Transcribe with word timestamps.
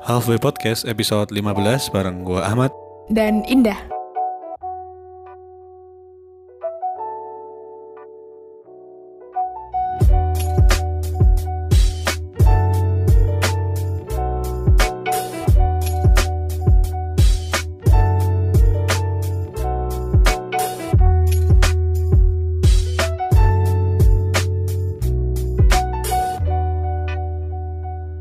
Halfway 0.00 0.40
Podcast 0.40 0.88
episode 0.88 1.28
15 1.28 1.92
bareng 1.92 2.24
gua 2.24 2.48
Ahmad. 2.48 2.72
dan 3.10 3.42
indah. 3.50 3.76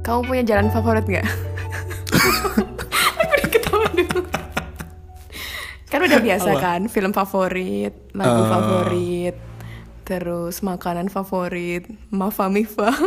Kamu 0.02 0.26
punya 0.26 0.44
jalan 0.44 0.74
favorit 0.74 1.06
nggak? 1.06 1.49
Biasa 6.22 6.50
Apa? 6.50 6.62
kan, 6.62 6.82
film 6.86 7.12
favorit, 7.12 7.94
lagu 8.12 8.42
Eh. 8.42 8.48
favorit, 8.48 9.36
terus 10.02 10.60
makanan 10.60 11.08
favorit, 11.08 11.84
Mafa 12.10 12.48
Mifa. 12.48 12.90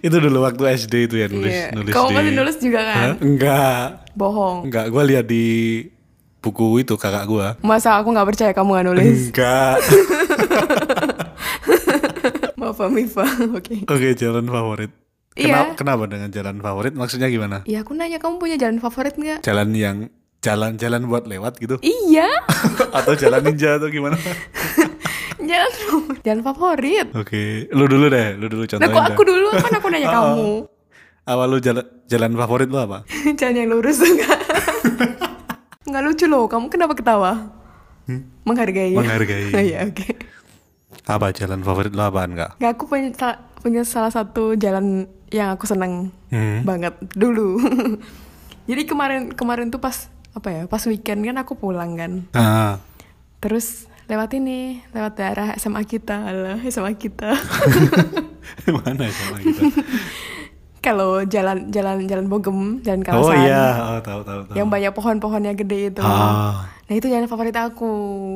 Itu 0.00 0.16
dulu 0.18 0.42
waktu 0.42 0.62
SD 0.76 0.94
itu 1.02 1.16
ya 1.16 1.26
nulis 1.26 1.48
Iya. 1.50 1.68
nulis 1.72 1.90
Kamu 1.90 2.08
di- 2.08 2.14
masih 2.14 2.32
nulis 2.34 2.56
juga 2.58 2.80
kan? 2.82 2.96
Hah? 2.98 3.14
Enggak. 3.18 3.84
Bohong. 4.12 4.56
Enggak, 4.68 4.84
gua 4.88 5.02
lihat 5.02 5.24
di 5.24 5.44
buku 6.38 6.78
itu 6.78 6.94
kakak 6.94 7.24
gua. 7.24 7.56
Masa 7.60 7.96
aku 7.96 8.12
nggak 8.12 8.28
percaya 8.28 8.52
kamu 8.52 8.68
nggak 8.70 8.86
nulis? 8.86 9.20
Enggak. 9.32 9.76
Mafa 12.54 12.86
Mifa, 12.88 13.24
oke. 13.50 13.84
Oke, 13.84 14.08
jalan 14.14 14.44
favorit. 14.44 14.92
Iya. 15.34 15.46
Kenapa, 15.66 15.72
kenapa 15.74 16.04
dengan 16.06 16.28
jalan 16.30 16.56
favorit? 16.60 16.92
Maksudnya 16.92 17.26
gimana? 17.26 17.64
Ya 17.64 17.82
aku 17.82 17.92
nanya 17.92 18.16
kamu 18.16 18.38
punya 18.38 18.54
jalan 18.54 18.78
favorit 18.78 19.16
nggak? 19.16 19.42
Jalan 19.42 19.74
yang 19.74 19.96
jalan-jalan 20.44 21.08
buat 21.08 21.24
lewat 21.24 21.56
gitu? 21.56 21.80
Iya, 21.80 22.28
atau 23.00 23.16
jalan 23.16 23.40
ninja 23.42 23.80
atau 23.80 23.88
gimana? 23.88 24.20
jalan 25.48 25.70
jalan 26.20 26.40
favorit. 26.44 27.08
Oke, 27.16 27.64
lu 27.72 27.88
dulu 27.88 28.06
deh, 28.06 28.36
lu 28.36 28.46
dulu 28.46 28.68
kok 28.68 28.76
dah. 28.76 29.08
aku 29.08 29.22
dulu 29.24 29.48
kan 29.56 29.72
aku 29.72 29.88
nanya 29.88 30.08
Oh. 30.08 30.14
kamu. 30.20 30.50
Awal 31.24 31.46
lu 31.48 31.58
jalan 31.58 31.84
jalan 32.04 32.32
favorit 32.36 32.68
lu 32.68 32.76
apa? 32.76 33.08
Jalan 33.32 33.54
yang 33.56 33.68
lurus 33.72 33.96
enggak? 33.98 34.36
Nggak 35.84 36.02
lucu 36.04 36.24
loh, 36.28 36.44
kamu 36.44 36.68
kenapa 36.68 36.92
ketawa? 36.92 37.32
Menghargai. 38.44 38.92
ya? 38.92 38.98
Menghargai. 39.00 39.48
Oh, 39.50 39.62
Iya, 39.62 39.88
oke. 39.88 40.04
Apa 41.04 41.32
jalan 41.32 41.64
favorit 41.64 41.92
lu 41.92 42.00
apaan 42.00 42.36
enggak? 42.36 42.60
Nggak, 42.60 42.72
aku 42.76 42.84
punya, 42.84 43.08
punya 43.58 43.82
salah 43.82 44.12
satu 44.12 44.52
jalan 44.54 45.08
yang 45.32 45.56
aku 45.56 45.64
seneng 45.64 46.12
Hmm. 46.28 46.60
banget 46.62 46.92
dulu. 47.12 47.56
Jadi 48.64 48.82
kemarin 48.84 49.32
kemarin 49.32 49.68
tuh 49.68 49.78
pas 49.78 50.08
apa 50.34 50.48
ya? 50.50 50.62
Pas 50.66 50.82
weekend 50.84 51.22
kan 51.22 51.36
aku 51.38 51.54
pulang 51.54 51.94
kan. 51.94 52.12
Ah, 52.34 52.82
Terus 53.38 53.86
lewat 54.04 54.34
ini, 54.36 54.82
lewat 54.92 55.16
daerah 55.16 55.48
SMA 55.56 55.84
kita, 55.84 56.28
lah 56.28 56.58
SMA 56.66 56.92
kita. 56.98 57.32
mana 58.74 59.08
sama 59.08 59.38
kita? 59.40 59.62
Kalau 60.84 61.24
jalan 61.24 61.72
jalan 61.72 62.04
jalan 62.04 62.26
Bogem, 62.28 62.84
jalan 62.84 63.00
Oh 63.00 63.24
kawasan. 63.24 63.40
iya, 63.40 63.64
oh, 63.96 64.00
tahu 64.04 64.20
tahu 64.20 64.40
tahu. 64.44 64.54
Yang 64.60 64.68
banyak 64.68 64.92
pohon-pohonnya 64.92 65.52
gede 65.56 65.88
itu. 65.88 66.04
Ah. 66.04 66.68
Nah, 66.84 66.92
itu 66.92 67.08
jalan 67.08 67.24
favorit 67.24 67.56
aku. 67.56 67.92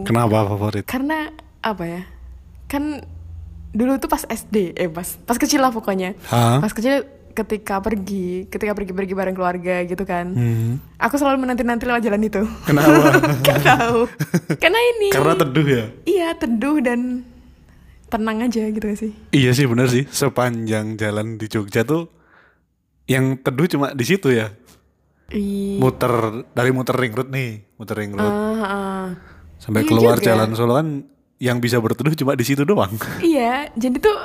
Kenapa 0.09 0.49
favorit? 0.49 0.89
Karena 0.89 1.29
apa 1.61 1.85
ya? 1.85 2.03
Kan 2.65 3.05
dulu 3.77 4.01
tuh 4.01 4.09
pas 4.09 4.25
SD, 4.25 4.73
eh 4.81 4.89
pas 4.89 5.05
pas 5.29 5.37
kecil 5.37 5.61
lah 5.61 5.69
pokoknya. 5.69 6.17
Pas 6.33 6.73
kecil 6.73 7.05
ketika 7.39 7.79
pergi, 7.79 8.51
ketika 8.51 8.75
pergi-pergi 8.75 9.15
bareng 9.15 9.37
keluarga 9.37 9.87
gitu 9.87 10.03
kan. 10.03 10.27
Hmm. 10.35 10.83
Aku 10.99 11.15
selalu 11.15 11.47
menanti-nanti 11.47 11.87
lewat 11.87 12.03
jalan 12.03 12.23
itu. 12.23 12.43
Kenapa? 12.67 13.15
Gak 13.47 13.61
tahu. 13.63 14.11
Karena 14.59 14.79
ini. 14.97 15.09
Karena 15.15 15.35
teduh 15.39 15.67
ya? 15.67 15.85
Iya, 16.03 16.29
teduh 16.35 16.83
dan 16.83 17.23
tenang 18.09 18.43
aja 18.43 18.67
gitu 18.67 18.83
gak 18.83 18.99
sih? 18.99 19.13
Iya 19.31 19.51
sih 19.53 19.69
bener 19.69 19.87
sih, 19.87 20.09
sepanjang 20.09 20.97
jalan 20.97 21.37
di 21.37 21.47
Jogja 21.47 21.85
tuh 21.85 22.09
yang 23.05 23.39
teduh 23.39 23.69
cuma 23.69 23.93
di 23.93 24.03
situ 24.03 24.33
ya. 24.33 24.51
Iya. 25.29 25.77
Muter 25.79 26.13
dari 26.51 26.73
muter 26.73 26.97
ring 26.97 27.13
road 27.13 27.29
nih, 27.29 27.77
muter 27.77 27.95
ring 27.95 28.17
road 28.17 28.33
Ah, 28.33 28.65
ah. 28.65 29.05
sampai 29.61 29.85
iya 29.85 29.89
keluar 29.89 30.17
juga. 30.17 30.25
jalan 30.25 30.49
Solo 30.57 30.73
kan 30.73 30.89
yang 31.37 31.61
bisa 31.61 31.77
berteduh 31.79 32.17
cuma 32.17 32.33
di 32.33 32.43
situ 32.43 32.65
doang. 32.65 32.97
Iya, 33.21 33.69
jadi 33.77 33.97
tuh 34.01 34.17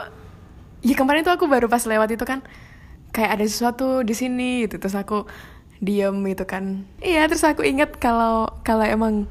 ya 0.80 0.96
kemarin 0.96 1.22
tuh 1.22 1.36
aku 1.36 1.46
baru 1.46 1.68
pas 1.68 1.84
lewat 1.84 2.08
itu 2.10 2.24
kan 2.24 2.40
kayak 3.14 3.40
ada 3.40 3.46
sesuatu 3.46 4.02
di 4.02 4.18
sini 4.18 4.66
gitu 4.66 4.82
terus 4.82 4.98
aku 4.98 5.30
diem 5.84 6.16
gitu 6.32 6.48
kan. 6.48 6.88
Iya, 7.04 7.28
terus 7.30 7.44
aku 7.46 7.62
ingat 7.62 8.00
kalau 8.02 8.50
kalau 8.66 8.82
emang 8.88 9.28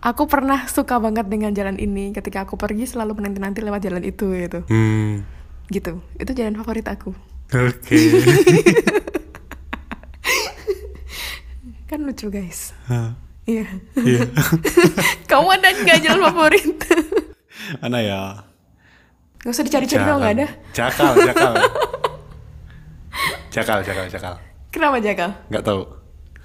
aku 0.00 0.24
pernah 0.30 0.64
suka 0.70 0.96
banget 0.96 1.28
dengan 1.28 1.52
jalan 1.52 1.76
ini 1.76 2.16
ketika 2.16 2.48
aku 2.48 2.56
pergi 2.56 2.88
selalu 2.88 3.20
menanti-nanti 3.20 3.60
lewat 3.60 3.84
jalan 3.84 4.02
itu 4.06 4.32
gitu. 4.32 4.64
Hmm. 4.70 5.26
Gitu. 5.68 6.00
Itu 6.16 6.30
jalan 6.32 6.56
favorit 6.56 6.88
aku. 6.88 7.12
Oke. 7.50 7.98
Kan 11.90 12.06
lucu, 12.06 12.30
guys. 12.30 12.70
Iya. 13.50 13.66
Iya. 13.98 14.30
Kamu 15.30 15.50
ada 15.50 15.74
nggak 15.74 15.98
jalan 16.06 16.22
favorit? 16.30 16.70
Mana 17.82 17.98
ya? 17.98 18.22
Gak 19.42 19.50
usah 19.50 19.66
dicari-cari 19.66 20.06
dong, 20.06 20.22
nggak 20.22 20.34
ada. 20.38 20.48
Cakal, 20.70 21.18
cakal. 21.18 21.54
Cakal, 23.50 23.78
cakal, 23.80 24.06
cakal. 24.06 24.34
Kenapa 24.70 24.96
jakal? 24.98 25.30
Nggak 25.48 25.64
tahu. 25.64 25.82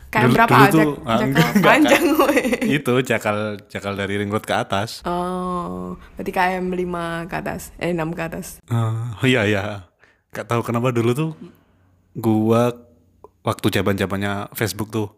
Kayak 0.07 0.23
Dulu- 0.23 0.35
berapa 0.35 0.49
dulu 0.49 0.63
jak- 0.63 0.71
tuh, 0.71 0.91
ah, 1.03 1.11
jakal 1.11 1.27
enggak, 1.27 1.49
panjang, 1.61 2.05
weh. 2.17 2.47
Itu 2.71 2.93
cakal, 3.03 3.37
cakal 3.65 3.93
dari 3.93 4.13
ring 4.15 4.29
road 4.29 4.41
ke 4.41 4.55
atas. 4.55 5.03
Oh, 5.03 5.93
berarti 6.15 6.31
KM 6.31 6.65
5 6.67 6.87
ke 7.25 7.35
atas, 7.35 7.61
eh 7.77 7.91
6 7.91 8.09
ke 8.09 8.23
atas. 8.23 8.63
Oh 8.71 9.23
iya 9.23 9.43
iya. 9.43 9.63
Gak 10.31 10.47
tahu 10.47 10.63
kenapa 10.63 10.89
dulu 10.89 11.11
tuh 11.11 11.31
gua 12.13 12.71
waktu 13.41 13.67
zaman-zamannya 13.71 14.51
Facebook 14.51 14.87
tuh 14.89 15.11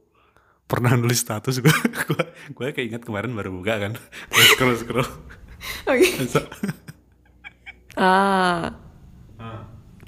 pernah 0.65 0.93
nulis 0.93 1.17
status 1.17 1.57
gua 1.57 1.71
gua 2.05 2.23
gua 2.51 2.65
kayak 2.71 2.87
ingat 2.89 3.01
kemarin 3.01 3.31
baru 3.31 3.53
buka 3.53 3.77
kan. 3.79 3.93
Scroll 4.33 4.75
scroll. 4.75 5.09
Oke. 5.89 6.07
Masa- 6.17 6.49
Ah. 7.93 8.73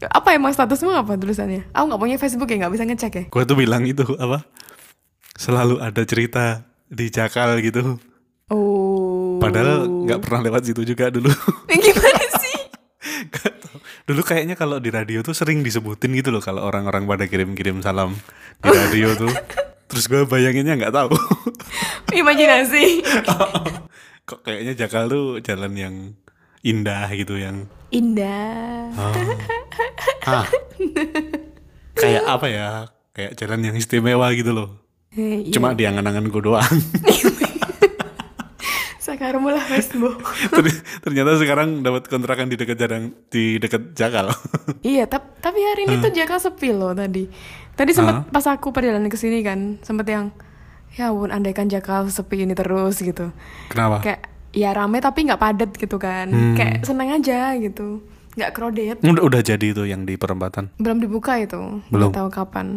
Apa 0.07 0.31
emang 0.31 0.55
statusmu 0.55 0.95
apa 0.95 1.19
tulisannya? 1.19 1.67
Aku 1.75 1.91
nggak 1.91 1.99
punya 1.99 2.15
Facebook 2.15 2.47
ya, 2.47 2.63
nggak 2.63 2.73
bisa 2.79 2.85
ngecek 2.87 3.11
ya. 3.11 3.23
Gua 3.27 3.43
tuh 3.43 3.59
bilang 3.59 3.83
itu 3.83 4.07
apa? 4.15 4.47
Selalu 5.35 5.83
ada 5.83 6.03
cerita 6.07 6.63
di 6.87 7.11
Jakal 7.11 7.59
gitu. 7.59 7.99
Oh. 8.47 9.37
Padahal 9.43 9.85
nggak 10.07 10.19
pernah 10.23 10.41
lewat 10.47 10.71
situ 10.71 10.87
juga 10.87 11.11
dulu. 11.11 11.29
Gimana 11.69 12.23
sih? 12.39 12.59
Dulu 14.09 14.25
kayaknya 14.25 14.57
kalau 14.57 14.81
di 14.81 14.89
radio 14.89 15.21
tuh 15.21 15.37
sering 15.37 15.61
disebutin 15.61 16.09
gitu 16.17 16.33
loh 16.33 16.41
kalau 16.41 16.65
orang-orang 16.65 17.05
pada 17.05 17.29
kirim-kirim 17.29 17.77
salam 17.85 18.17
di 18.57 18.69
radio 18.73 19.13
tuh. 19.21 19.29
Terus 19.85 20.05
gue 20.09 20.25
bayanginnya 20.25 20.81
nggak 20.81 20.93
tahu. 20.97 21.13
Imajinasi. 22.17 23.05
Kok 24.25 24.41
kayaknya 24.41 24.73
Jakal 24.73 25.13
tuh 25.13 25.37
jalan 25.45 25.73
yang 25.77 25.95
indah 26.61 27.07
gitu 27.11 27.35
yang 27.35 27.65
Indah. 27.89 28.93
ah, 30.23 30.45
kayak 31.97 32.23
apa 32.23 32.45
ya? 32.45 32.69
Kayak 33.11 33.33
jalan 33.35 33.65
yang 33.65 33.75
istimewa 33.75 34.29
gitu 34.31 34.53
loh. 34.53 34.69
Eh, 35.11 35.49
iya. 35.49 35.53
Cuma 35.57 35.73
di 35.73 35.89
angan-angan 35.89 36.29
gue 36.29 36.41
doang. 36.41 36.61
Sakarmu 38.99 39.49
lah 39.49 39.63
Facebook. 39.65 40.21
Ter- 40.53 40.83
Ternyata 41.01 41.39
sekarang 41.41 41.81
dapat 41.81 42.05
kontrakan 42.05 42.45
di 42.45 42.61
dekat 42.61 42.77
jalan 42.77 43.09
di 43.31 43.57
dekat 43.57 43.97
Jakal. 43.97 44.29
iya, 44.85 45.09
tap- 45.09 45.41
tapi 45.41 45.57
hari 45.65 45.89
ini 45.89 45.97
tuh 45.97 46.13
Jakal 46.13 46.37
sepi 46.37 46.69
loh 46.69 46.93
tadi. 46.93 47.25
Tadi 47.73 47.89
sempat 47.89 48.29
pas 48.29 48.45
aku 48.45 48.69
perjalanan 48.69 49.09
ke 49.09 49.17
sini 49.17 49.41
kan, 49.41 49.81
sempat 49.81 50.05
yang 50.05 50.29
ya 50.93 51.09
ampun 51.09 51.33
andaikan 51.33 51.65
Jakal 51.65 52.05
sepi 52.05 52.45
ini 52.45 52.53
terus 52.53 53.01
gitu. 53.01 53.33
Kenapa? 53.73 54.05
Kayak 54.05 54.29
ya 54.59 54.75
rame 54.75 54.99
tapi 54.99 55.23
nggak 55.23 55.39
padat 55.39 55.71
gitu 55.71 55.95
kan. 55.95 56.27
Hmm. 56.27 56.55
Kayak 56.59 56.83
seneng 56.83 57.15
aja 57.15 57.55
gitu. 57.55 58.03
Nggak 58.35 58.51
crowded. 58.51 58.97
Udah, 59.01 59.23
udah 59.23 59.41
jadi 59.41 59.65
itu 59.71 59.83
yang 59.87 60.03
di 60.03 60.19
perempatan. 60.19 60.69
Belum 60.75 60.99
dibuka 60.99 61.39
itu. 61.39 61.79
Belum. 61.87 62.11
Nggak 62.11 62.19
tahu 62.19 62.29
kapan. 62.29 62.67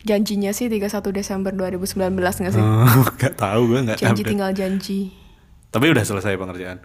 Janjinya 0.00 0.56
sih 0.56 0.72
31 0.72 0.88
Desember 1.12 1.52
2019 1.52 2.16
nggak 2.16 2.54
sih? 2.56 2.64
Oh, 2.64 3.04
Gak 3.20 3.36
tahu 3.36 3.68
gue 3.68 3.80
nggak 3.84 3.98
janji 4.00 4.24
update. 4.24 4.30
tinggal 4.32 4.50
janji. 4.56 5.12
Tapi 5.68 5.92
udah 5.92 6.00
selesai 6.00 6.40
pengerjaan. 6.40 6.80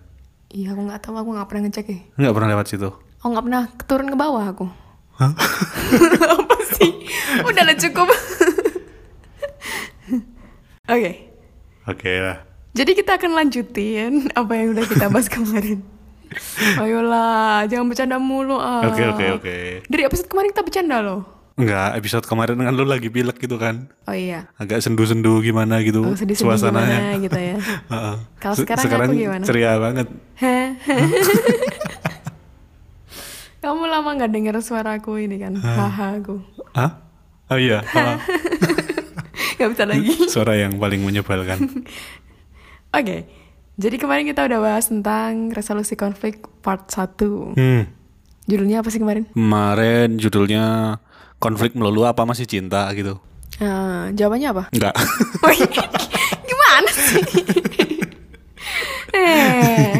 Iya 0.51 0.75
aku 0.75 0.81
nggak 0.83 1.01
tahu 1.01 1.15
aku 1.15 1.29
nggak 1.31 1.47
pernah 1.47 1.61
ngecek 1.65 1.85
ya. 1.87 1.99
Nggak 2.19 2.33
pernah 2.35 2.49
lewat 2.51 2.65
situ. 2.67 2.89
Oh 3.23 3.27
nggak 3.31 3.45
pernah 3.47 3.63
turun 3.87 4.07
ke 4.11 4.17
bawah 4.19 4.43
aku. 4.45 4.67
Hah? 5.15 5.31
Apa 6.35 6.57
sih? 6.75 6.91
Udah 7.41 7.63
lah 7.63 7.77
cukup. 7.79 8.07
Oke. 10.85 11.11
Oke 11.87 12.11
lah. 12.19 12.37
Jadi 12.75 12.91
kita 12.93 13.15
akan 13.15 13.31
lanjutin 13.33 14.11
apa 14.31 14.51
yang 14.53 14.75
udah 14.75 14.83
kita 14.83 15.07
bahas 15.07 15.31
kemarin. 15.33 15.79
Ayolah, 16.75 17.63
jangan 17.65 17.87
bercanda 17.87 18.19
mulu 18.19 18.59
ah. 18.59 18.83
Oke 18.85 19.03
oke 19.05 19.25
oke. 19.33 19.55
Dari 19.87 20.03
episode 20.03 20.27
kemarin 20.27 20.51
kita 20.51 20.61
bercanda 20.61 20.99
loh. 20.99 21.23
Enggak, 21.55 21.95
episode 21.95 22.27
kemarin 22.27 22.59
kan 22.59 22.75
lu 22.75 22.83
lagi 22.83 23.07
pilek 23.07 23.39
gitu 23.39 23.55
kan. 23.55 23.87
Oh 24.03 24.11
iya. 24.11 24.51
Agak 24.59 24.83
sendu-sendu 24.83 25.39
gimana 25.39 25.79
gitu 25.79 26.03
Oh, 26.03 26.11
sedih-sedih 26.11 26.51
suasananya. 26.51 26.99
gimana 27.15 27.23
gitu 27.23 27.39
ya. 27.39 27.55
Heeh. 27.95 28.15
Kalau 28.37 28.55
Se- 28.59 28.67
sekarang 28.67 29.07
aku 29.07 29.15
gimana? 29.15 29.43
ceria 29.47 29.71
banget. 29.79 30.07
Kamu 33.63 33.87
lama 33.87 34.09
nggak 34.13 34.29
dengar 34.29 34.55
suaraku 34.59 35.15
ini 35.17 35.39
kan? 35.39 35.55
Haha 35.55 36.19
aku. 36.19 36.43
Hah? 36.75 36.91
Oh 37.47 37.55
iya. 37.55 37.81
Gak 39.55 39.69
bisa 39.71 39.87
lagi. 39.87 40.11
Suara 40.27 40.53
yang 40.53 40.75
paling 40.75 40.99
menyebalkan. 40.99 41.87
Oke. 42.95 43.17
Jadi 43.75 43.95
kemarin 43.99 44.23
kita 44.23 44.47
udah 44.47 44.59
bahas 44.63 44.87
tentang 44.87 45.51
resolusi 45.51 45.99
konflik 45.99 46.39
part 46.63 46.87
1. 46.87 47.59
Hmm. 47.59 47.83
Judulnya 48.47 48.79
apa 48.79 48.87
sih 48.87 49.03
kemarin? 49.03 49.27
Kemarin 49.35 50.15
judulnya 50.15 50.95
konflik 51.37 51.75
melulu 51.75 52.07
apa 52.07 52.23
masih 52.23 52.47
cinta 52.47 52.87
gitu. 52.95 53.19
Eh, 53.57 54.03
jawabannya 54.15 54.47
apa? 54.49 54.63
Enggak. 54.71 54.95
Gimana 56.49 56.89
sih? 56.89 57.23
eh. 59.15 59.91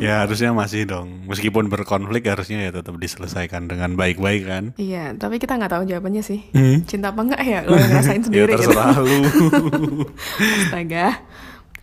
ya 0.00 0.24
harusnya 0.24 0.50
masih 0.50 0.88
dong. 0.88 1.28
Meskipun 1.28 1.68
berkonflik 1.68 2.26
harusnya 2.26 2.64
ya 2.64 2.72
tetap 2.72 2.96
diselesaikan 2.96 3.68
dengan 3.68 3.94
baik-baik 3.94 4.42
kan. 4.46 4.64
Iya, 4.74 5.14
tapi 5.14 5.38
kita 5.38 5.54
nggak 5.54 5.70
tahu 5.70 5.82
jawabannya 5.86 6.22
sih. 6.24 6.42
Hmm. 6.50 6.82
Cinta 6.86 7.12
apa 7.12 7.20
enggak 7.22 7.42
ya? 7.42 7.60
Lo 7.66 7.76
yang 7.76 7.86
ngerasain 7.86 8.18
Ya 8.22 8.26
sendiri 8.26 8.50
gitu. 8.50 8.66
terserah 8.66 8.96
lu. 8.98 9.18
Astaga. 10.66 11.06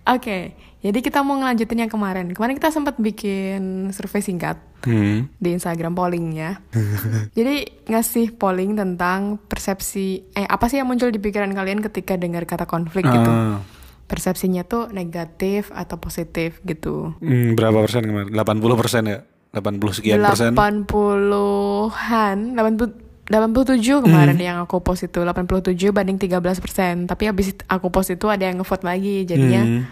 Oke, 0.08 0.56
jadi 0.80 1.00
kita 1.04 1.20
mau 1.20 1.36
ngelanjutin 1.36 1.84
yang 1.84 1.92
kemarin. 1.92 2.32
Kemarin 2.32 2.56
kita 2.56 2.72
sempat 2.72 2.96
bikin 2.96 3.92
survei 3.92 4.24
singkat 4.24 4.56
Hmm. 4.86 5.26
di 5.42 5.58
Instagram 5.58 5.98
polling 5.98 6.38
ya. 6.38 6.62
jadi 7.38 7.66
ngasih 7.90 8.38
polling 8.38 8.78
tentang 8.78 9.42
persepsi 9.42 10.22
eh 10.32 10.46
apa 10.46 10.70
sih 10.70 10.78
yang 10.78 10.88
muncul 10.88 11.10
di 11.10 11.18
pikiran 11.18 11.50
kalian 11.50 11.82
ketika 11.82 12.14
dengar 12.16 12.46
kata 12.46 12.70
konflik 12.70 13.04
gitu. 13.04 13.28
Ah. 13.28 13.60
Persepsinya 14.08 14.64
tuh 14.64 14.88
negatif 14.94 15.74
atau 15.76 16.00
positif 16.00 16.64
gitu. 16.64 17.12
Hmm, 17.20 17.58
berapa 17.58 17.84
persen 17.84 18.08
kemarin? 18.08 18.32
80 18.32 18.80
persen 18.80 19.04
ya? 19.10 19.20
80 19.52 19.92
sekian 19.92 20.24
persen? 20.24 20.56
80-an, 20.56 22.38
80 22.56 23.07
87 23.28 23.78
kemarin 24.02 24.38
yang 24.38 24.58
aku 24.60 24.80
post 24.80 25.04
itu 25.04 25.20
87 25.20 25.76
banding 25.90 26.16
13 26.16 26.40
persen 26.58 26.94
tapi 27.04 27.26
habis 27.26 27.52
aku 27.66 27.88
post 27.88 28.10
itu 28.10 28.26
ada 28.26 28.44
yang 28.44 28.58
ngevote 28.58 28.82
lagi 28.82 29.24
jadinya 29.24 29.64
Hmm. 29.64 29.84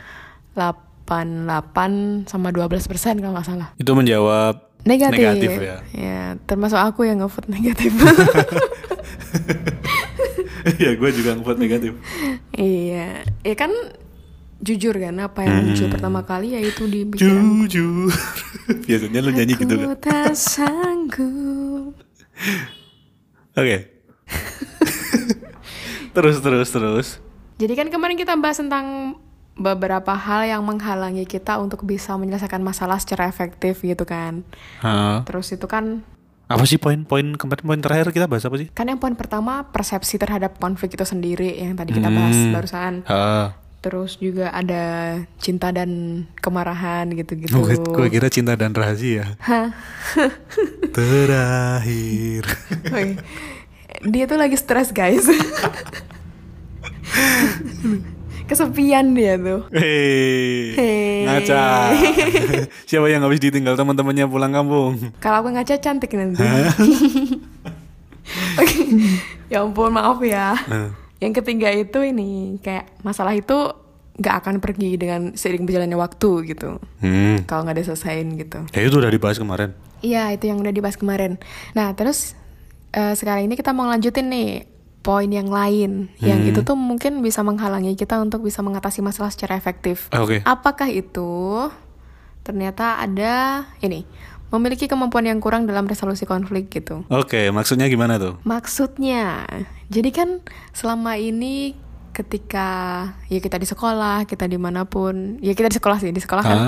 88 0.55 2.25
sama 2.25 2.49
12 2.49 2.63
persen 2.85 3.19
kalau 3.19 3.33
nggak 3.33 3.43
salah 3.45 3.69
Itu 3.75 3.91
menjawab 3.91 4.55
negatif, 4.81 5.19
Negatif 5.19 5.51
ya. 5.91 6.39
termasuk 6.41 6.77
aku 6.77 7.03
yang 7.03 7.19
ngevote 7.19 7.49
negatif 7.49 7.91
ya 10.77 10.91
gue 10.93 11.09
juga 11.11 11.35
ngevote 11.35 11.59
negatif. 11.59 11.93
iya 12.51 13.21
ya 13.41 13.53
kan 13.53 13.69
jujur 14.57 14.95
kan 14.95 15.13
apa 15.19 15.39
yang 15.41 15.53
Hmm. 15.55 15.65
muncul 15.67 15.87
pertama 15.89 16.21
kali 16.21 16.55
yaitu 16.55 16.87
di 16.87 17.03
pikiran 17.03 17.67
Jujur. 17.67 18.09
Biasanya 18.87 19.19
lu 19.19 19.29
nyanyi 19.29 19.53
gitu 19.53 19.75
aku 19.75 19.91
kan. 19.91 19.99
tak 19.99 20.31
sanggup 20.33 21.93
Oke. 23.55 23.77
terus 26.15 26.39
terus 26.39 26.69
terus. 26.69 27.07
Jadi 27.55 27.73
kan 27.73 27.87
kemarin 27.87 28.15
kita 28.15 28.35
bahas 28.35 28.57
tentang 28.57 29.15
beberapa 29.55 30.11
hal 30.11 30.43
yang 30.45 30.61
menghalangi 30.61 31.23
kita 31.23 31.55
untuk 31.55 31.83
bisa 31.83 32.13
menyelesaikan 32.13 32.59
masalah 32.59 32.99
secara 32.99 33.25
efektif 33.25 33.79
gitu 33.79 34.03
kan. 34.03 34.43
Hah. 34.79 35.23
Terus 35.23 35.49
itu 35.49 35.65
kan 35.65 36.03
Apa 36.45 36.61
sih 36.63 36.77
poin-poin 36.77 37.33
kemarin 37.33 37.63
poin 37.63 37.81
terakhir 37.81 38.11
kita 38.11 38.29
bahas 38.29 38.45
apa 38.45 38.53
sih? 38.55 38.69
kan 38.69 38.85
yang 38.85 39.01
poin 39.01 39.17
pertama 39.17 39.65
persepsi 39.65 40.15
terhadap 40.15 40.61
konflik 40.61 40.93
itu 40.93 41.01
sendiri 41.01 41.57
yang 41.57 41.73
tadi 41.73 41.89
kita 41.89 42.05
bahas 42.07 42.37
Hmm. 42.37 42.53
barusan. 42.53 42.93
Ah. 43.07 43.57
Terus 43.85 44.17
juga 44.17 44.49
ada 44.49 45.13
cinta 45.37 45.69
dan 45.69 46.25
kemarahan 46.41 47.05
gitu-gitu. 47.13 47.53
Gue 47.85 48.09
kira 48.09 48.33
cinta 48.33 48.57
dan 48.57 48.73
rahasia. 48.73 49.37
Terakhir. 50.97 52.49
Woi, 52.89 53.13
Dia 54.09 54.25
tuh 54.25 54.41
lagi 54.41 54.57
stres 54.57 54.89
guys. 54.89 55.29
Kesepian 58.49 59.13
dia 59.13 59.37
tuh. 59.37 59.69
Hei, 59.69 60.73
Hei. 60.73 61.29
ngaca. 61.29 61.93
Siapa 62.89 63.05
yang 63.05 63.21
habis 63.21 63.37
ditinggal 63.37 63.77
teman-temannya 63.77 64.25
pulang 64.25 64.49
kampung? 64.49 65.13
Kalau 65.21 65.45
aku 65.45 65.53
ngaca 65.53 65.77
cantik 65.77 66.09
nanti. 66.17 66.41
Oke. 68.65 68.81
Ya 69.53 69.61
ampun, 69.61 69.93
maaf 69.93 70.17
ya. 70.25 70.57
Nah. 70.65 71.04
Yang 71.17 71.33
ketiga 71.41 71.69
itu 71.69 71.99
ini 72.01 72.59
kayak 72.59 72.91
masalah 73.01 73.31
itu 73.31 73.71
nggak 74.15 74.35
akan 74.41 74.55
pergi 74.59 74.95
dengan 74.95 75.35
seiring 75.35 75.67
berjalannya 75.67 75.95
waktu 75.95 76.29
gitu. 76.47 76.79
Hmm. 76.99 77.43
Kalau 77.43 77.67
nggak 77.67 77.77
diselesain 77.79 78.27
gitu. 78.35 78.63
Ya 78.71 78.81
itu 78.83 78.95
udah 78.95 79.11
dibahas 79.11 79.35
kemarin. 79.35 79.75
Iya, 79.99 80.31
itu 80.31 80.47
yang 80.47 80.59
udah 80.59 80.71
dibahas 80.71 80.95
kemarin. 80.95 81.35
Nah, 81.71 81.91
terus 81.93 82.35
eh, 82.91 83.11
sekarang 83.11 83.47
ini 83.47 83.55
kita 83.55 83.71
mau 83.71 83.83
lanjutin 83.85 84.31
nih 84.31 84.63
poin 85.01 85.27
yang 85.27 85.47
lain 85.47 86.09
yang 86.17 86.41
Hmm. 86.41 86.49
itu 86.49 86.63
tuh 86.63 86.73
mungkin 86.73 87.21
bisa 87.21 87.43
menghalangi 87.43 87.93
kita 87.93 88.17
untuk 88.17 88.41
bisa 88.41 88.63
mengatasi 88.63 89.03
masalah 89.03 89.29
secara 89.29 89.53
efektif. 89.53 90.07
Ah, 90.09 90.23
Oke. 90.23 90.41
Apakah 90.41 90.87
itu 90.87 91.29
ternyata 92.41 92.97
ada 92.97 93.65
ini 93.79 94.05
memiliki 94.47 94.85
kemampuan 94.85 95.25
yang 95.25 95.37
kurang 95.37 95.65
dalam 95.65 95.83
resolusi 95.83 96.23
konflik 96.23 96.69
gitu. 96.69 97.03
Oke, 97.07 97.49
maksudnya 97.49 97.85
gimana 97.85 98.15
tuh? 98.15 98.37
Maksudnya, 98.45 99.43
jadi 99.87 100.09
kan 100.09 100.29
selama 100.71 101.15
ini 101.15 101.75
ketika 102.11 102.67
ya 103.25 103.37
kita 103.37 103.55
di 103.55 103.65
sekolah, 103.65 104.23
kita 104.23 104.45
di 104.45 104.55
mana 104.55 104.83
pun, 104.83 105.35
ya 105.39 105.51
kita 105.51 105.67
di 105.67 105.75
sekolah 105.75 105.97
sih 105.97 106.09
di 106.09 106.17
sekolah 106.17 106.41
kan, 106.41 106.59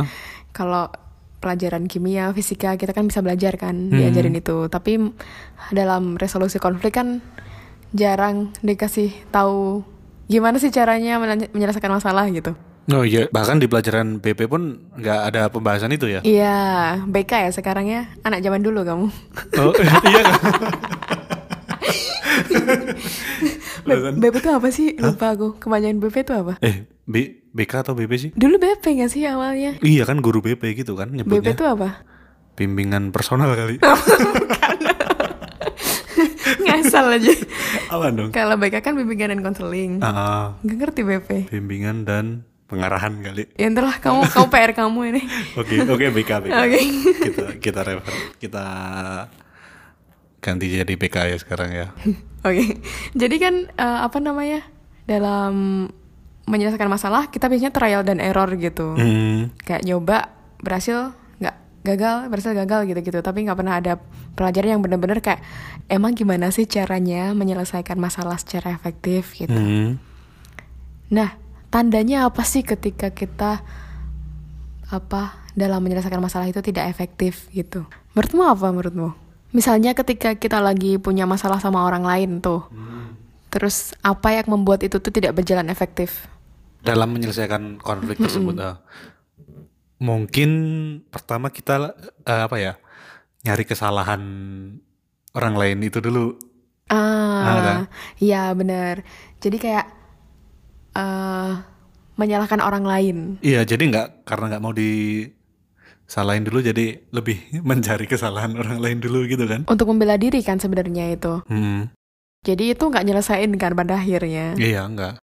kalau 0.52 0.92
pelajaran 1.38 1.86
kimia, 1.86 2.30
fisika 2.32 2.76
kita 2.76 2.92
kan 2.92 3.06
bisa 3.06 3.22
belajar 3.22 3.56
kan, 3.56 3.72
Hmm. 3.88 3.96
diajarin 3.96 4.36
itu. 4.36 4.68
Tapi 4.68 5.00
dalam 5.70 6.16
resolusi 6.16 6.58
konflik 6.58 6.94
kan 6.94 7.24
jarang 7.90 8.52
dikasih 8.60 9.14
tahu 9.28 9.88
gimana 10.26 10.60
sih 10.60 10.68
caranya 10.68 11.16
menye- 11.16 11.48
menyelesaikan 11.50 11.94
masalah 11.94 12.28
gitu. 12.28 12.52
Oh 12.88 13.04
iya, 13.04 13.28
bahkan 13.30 13.56
di 13.56 13.66
pelajaran 13.66 14.18
BP 14.18 14.48
pun 14.48 14.62
nggak 14.94 15.20
ada 15.26 15.42
pembahasan 15.48 15.92
itu 15.92 16.08
ya? 16.08 16.20
Iya, 16.22 16.60
BK 17.04 17.32
ya 17.42 17.52
sekarang 17.54 17.86
ya, 17.86 18.12
anak 18.22 18.40
zaman 18.40 18.60
dulu 18.60 18.84
kamu. 18.84 19.08
Oh 19.58 19.72
iya 20.08 20.22
kan? 20.22 20.36
BP 24.22 24.36
itu 24.38 24.50
apa 24.50 24.68
sih? 24.70 24.88
Lupa 24.96 25.32
aku. 25.32 25.56
Kepanjangan 25.58 25.98
BP 26.00 26.16
itu 26.22 26.34
apa? 26.34 26.54
eh, 26.60 26.76
B, 27.04 27.16
BK 27.50 27.74
atau 27.82 27.94
BP 27.94 28.12
sih? 28.18 28.30
Dulu 28.34 28.56
BP 28.58 28.84
gak 28.98 29.10
sih 29.10 29.24
awalnya? 29.24 29.80
Iya 29.80 30.04
kan 30.04 30.20
guru 30.20 30.40
BP 30.40 30.76
gitu 30.76 30.94
kan 30.94 31.08
BP 31.08 31.18
nyebutnya. 31.18 31.54
itu 31.54 31.66
apa? 31.66 31.90
Bimbingan 32.54 33.10
personal 33.12 33.54
kali. 33.54 33.78
Ngasal 36.64 37.06
aja. 37.14 37.34
Apa 37.88 38.10
dong? 38.10 38.30
Kalau 38.32 38.56
BK 38.58 38.82
kan 38.82 38.94
bimbingan 38.94 39.30
dan 39.30 39.42
konseling. 39.42 40.02
Ah, 40.02 40.58
Gak 40.62 40.78
ngerti 40.78 41.02
BP. 41.04 41.30
bimbingan 41.50 42.04
dan 42.04 42.26
pengarahan 42.68 43.16
kali. 43.22 43.48
Ya 43.56 43.72
entar 43.72 43.86
lah 43.86 43.96
kamu 43.96 44.28
kamu 44.28 44.48
PR 44.50 44.72
kamu 44.76 45.00
ini. 45.08 45.22
Oke, 45.56 45.80
oke 45.80 46.06
BK 46.12 46.32
BK. 46.44 46.52
Oke. 46.52 46.80
Kita 47.24 47.46
kita 47.58 47.80
refer, 47.82 48.14
kita 48.38 48.66
ganti 50.48 50.72
jadi 50.72 50.94
BK 50.96 51.16
ya 51.36 51.38
sekarang 51.44 51.70
ya. 51.76 51.88
Oke. 52.48 52.80
Jadi 53.12 53.36
kan 53.36 53.68
eh, 53.68 54.00
apa 54.08 54.24
namanya? 54.24 54.64
Dalam 55.04 55.88
menyelesaikan 56.48 56.88
masalah 56.88 57.28
kita 57.28 57.52
biasanya 57.52 57.76
trial 57.76 58.08
dan 58.08 58.24
error 58.24 58.48
gitu. 58.56 58.96
Hmm. 58.96 59.52
Kayak 59.68 59.84
nyoba 59.84 60.32
berhasil 60.64 61.12
nggak 61.44 61.56
gagal 61.84 62.16
berhasil 62.32 62.56
gagal 62.56 62.82
gitu-gitu 62.88 63.20
tapi 63.22 63.46
nggak 63.46 63.60
pernah 63.60 63.76
ada 63.78 64.00
pelajaran 64.34 64.80
yang 64.80 64.82
bener-bener 64.82 65.20
kayak 65.20 65.44
emang 65.92 66.16
gimana 66.16 66.50
sih 66.50 66.66
caranya 66.66 67.36
menyelesaikan 67.36 68.00
masalah 68.00 68.40
secara 68.40 68.72
efektif 68.72 69.36
gitu. 69.36 69.52
Hmm. 69.52 70.00
Nah, 71.12 71.36
tandanya 71.68 72.28
apa 72.28 72.48
sih 72.48 72.64
ketika 72.64 73.12
kita 73.12 73.64
apa 74.88 75.36
dalam 75.52 75.84
menyelesaikan 75.84 76.24
masalah 76.24 76.48
itu 76.48 76.64
tidak 76.64 76.88
efektif 76.88 77.52
gitu? 77.52 77.84
Menurutmu 78.16 78.44
apa 78.48 78.68
menurutmu? 78.72 79.27
Misalnya 79.58 79.98
ketika 79.98 80.38
kita 80.38 80.62
lagi 80.62 81.02
punya 81.02 81.26
masalah 81.26 81.58
sama 81.58 81.82
orang 81.82 82.06
lain 82.06 82.38
tuh. 82.46 82.70
Terus 83.50 83.98
apa 84.06 84.38
yang 84.38 84.54
membuat 84.54 84.86
itu 84.86 85.02
tuh 85.02 85.10
tidak 85.10 85.34
berjalan 85.34 85.66
efektif? 85.74 86.30
Dalam 86.86 87.10
menyelesaikan 87.10 87.82
konflik 87.82 88.22
tersebut, 88.22 88.54
ah, 88.62 88.86
mungkin 89.98 90.50
pertama 91.10 91.50
kita 91.50 91.98
eh, 92.22 92.42
apa 92.46 92.62
ya 92.62 92.78
nyari 93.42 93.66
kesalahan 93.66 94.22
orang 95.34 95.56
lain 95.58 95.82
itu 95.82 95.98
dulu. 96.06 96.38
Ah, 96.94 97.42
kan? 97.58 97.66
Ah, 97.66 97.84
iya 98.22 98.54
benar. 98.54 99.02
Jadi 99.42 99.58
kayak 99.58 99.86
eh 100.94 101.52
menyalahkan 102.18 102.62
orang 102.62 102.86
lain. 102.86 103.18
Iya, 103.42 103.66
jadi 103.66 103.84
nggak 103.90 104.08
karena 104.26 104.54
nggak 104.54 104.64
mau 104.66 104.74
di 104.74 105.22
salahin 106.08 106.48
dulu 106.48 106.64
jadi 106.64 107.04
lebih 107.12 107.38
mencari 107.70 108.08
kesalahan 108.08 108.56
orang 108.56 108.80
lain 108.80 109.04
dulu 109.04 109.28
gitu 109.28 109.46
kan. 109.46 109.68
Untuk 109.68 109.92
membela 109.92 110.16
diri 110.16 110.40
kan 110.42 110.58
sebenarnya 110.58 111.14
itu. 111.14 111.44
Hmm. 111.52 111.92
Jadi 112.48 112.72
itu 112.72 112.84
nggak 112.88 113.04
nyelesain 113.04 113.52
kan 113.60 113.76
pada 113.76 114.00
akhirnya. 114.00 114.56
Iya, 114.56 114.88
enggak. 114.88 115.20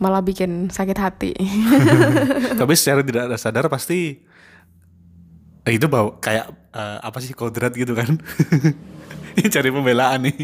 Malah 0.00 0.24
bikin 0.24 0.72
sakit 0.72 0.96
hati. 0.96 1.36
Tapi 2.60 2.72
secara 2.74 3.04
tidak 3.04 3.28
ada 3.28 3.36
sadar 3.36 3.68
pasti 3.68 4.16
eh, 5.68 5.72
itu 5.76 5.86
bawa 5.86 6.16
kayak 6.18 6.48
eh, 6.72 6.98
apa 7.04 7.18
sih 7.20 7.36
kodrat 7.36 7.76
gitu 7.76 7.92
kan. 7.92 8.16
Ini 9.36 9.48
cari 9.52 9.68
pembelaan 9.68 10.28
nih. 10.28 10.40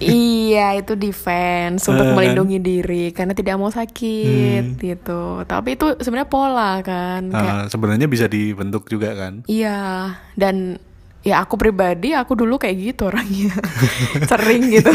Iya, 0.00 0.72
itu 0.72 0.96
defense 0.96 1.84
untuk 1.84 2.06
kan? 2.10 2.16
melindungi 2.16 2.58
diri 2.64 3.04
karena 3.12 3.36
tidak 3.36 3.60
mau 3.60 3.68
sakit 3.68 4.80
gitu. 4.80 5.44
Tapi 5.44 5.76
itu 5.76 5.86
sebenarnya 6.00 6.28
pola 6.30 6.80
kan. 6.80 7.28
Kayak, 7.28 7.54
Ah, 7.54 7.64
sebenarnya 7.68 8.08
bisa 8.08 8.24
dibentuk 8.24 8.88
juga 8.88 9.12
kan. 9.12 9.44
Iya, 9.44 10.16
dan 10.34 10.80
ya 11.24 11.40
aku 11.44 11.56
pribadi 11.60 12.16
aku 12.16 12.36
dulu 12.36 12.56
kayak 12.56 12.76
gitu 12.94 13.12
orangnya. 13.12 13.52
Sering 14.30 14.62
gitu. 14.72 14.92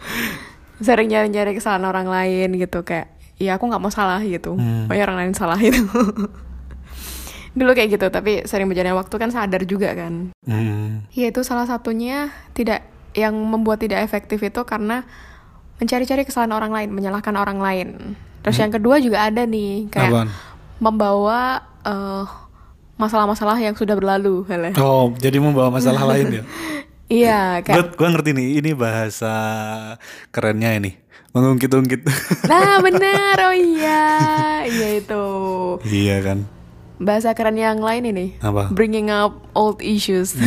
Sering 0.86 1.08
nyari-nyari 1.10 1.56
kesalahan 1.56 1.88
orang 1.88 2.06
lain 2.06 2.54
gitu 2.60 2.84
kayak 2.86 3.16
ya 3.36 3.58
aku 3.58 3.66
nggak 3.66 3.82
mau 3.82 3.90
salah 3.90 4.22
gitu. 4.22 4.54
Hmm. 4.54 4.86
Pokoknya 4.86 5.04
orang 5.10 5.18
lain 5.26 5.34
salah 5.34 5.58
itu. 5.58 5.82
dulu 7.56 7.72
kayak 7.72 7.96
gitu, 7.96 8.06
tapi 8.12 8.44
sering 8.44 8.68
berjalannya 8.68 9.00
waktu 9.00 9.16
kan 9.16 9.32
sadar 9.32 9.64
juga 9.64 9.96
kan. 9.96 10.28
Hmm. 10.44 11.08
Ya 11.16 11.32
itu 11.32 11.40
salah 11.40 11.64
satunya 11.64 12.28
tidak 12.52 12.84
yang 13.16 13.32
membuat 13.32 13.80
tidak 13.80 14.04
efektif 14.04 14.38
itu 14.38 14.60
karena 14.62 15.08
mencari-cari 15.76 16.22
kesalahan 16.22 16.52
orang 16.52 16.72
lain, 16.72 16.88
menyalahkan 16.92 17.32
orang 17.32 17.58
lain. 17.58 17.88
Terus 18.40 18.56
yang 18.56 18.70
kedua 18.70 19.00
juga 19.00 19.24
ada 19.24 19.42
nih 19.42 19.88
kayak 19.88 20.12
Apaan? 20.12 20.28
membawa 20.76 21.40
eh, 21.82 22.24
masalah-masalah 22.94 23.56
yang 23.56 23.72
sudah 23.72 23.92
berlalu. 23.92 24.44
Oh, 24.76 25.10
jadi 25.16 25.36
membawa 25.36 25.72
masalah 25.72 26.04
lain 26.12 26.40
ya. 26.40 26.42
Iya, 27.06 27.40
Gue 27.62 27.66
kayak 27.70 27.94
gua 27.94 28.08
ngerti 28.10 28.30
nih, 28.34 28.48
ini 28.58 28.70
bahasa 28.74 29.32
kerennya 30.28 30.74
ini. 30.74 30.92
Mengungkit-ungkit. 31.30 32.00
nah 32.50 32.80
benar, 32.80 33.36
oh 33.44 33.54
iya, 33.54 34.04
iya 34.64 34.88
itu 34.96 35.24
iya 35.84 36.16
kan. 36.20 36.48
bahasa 36.96 37.30
keren 37.30 37.54
yang 37.54 37.76
lain 37.78 38.08
ini. 38.08 38.26
Apa? 38.40 38.72
Bringing 38.72 39.12
up 39.12 39.44
old 39.52 39.84
issues. 39.84 40.32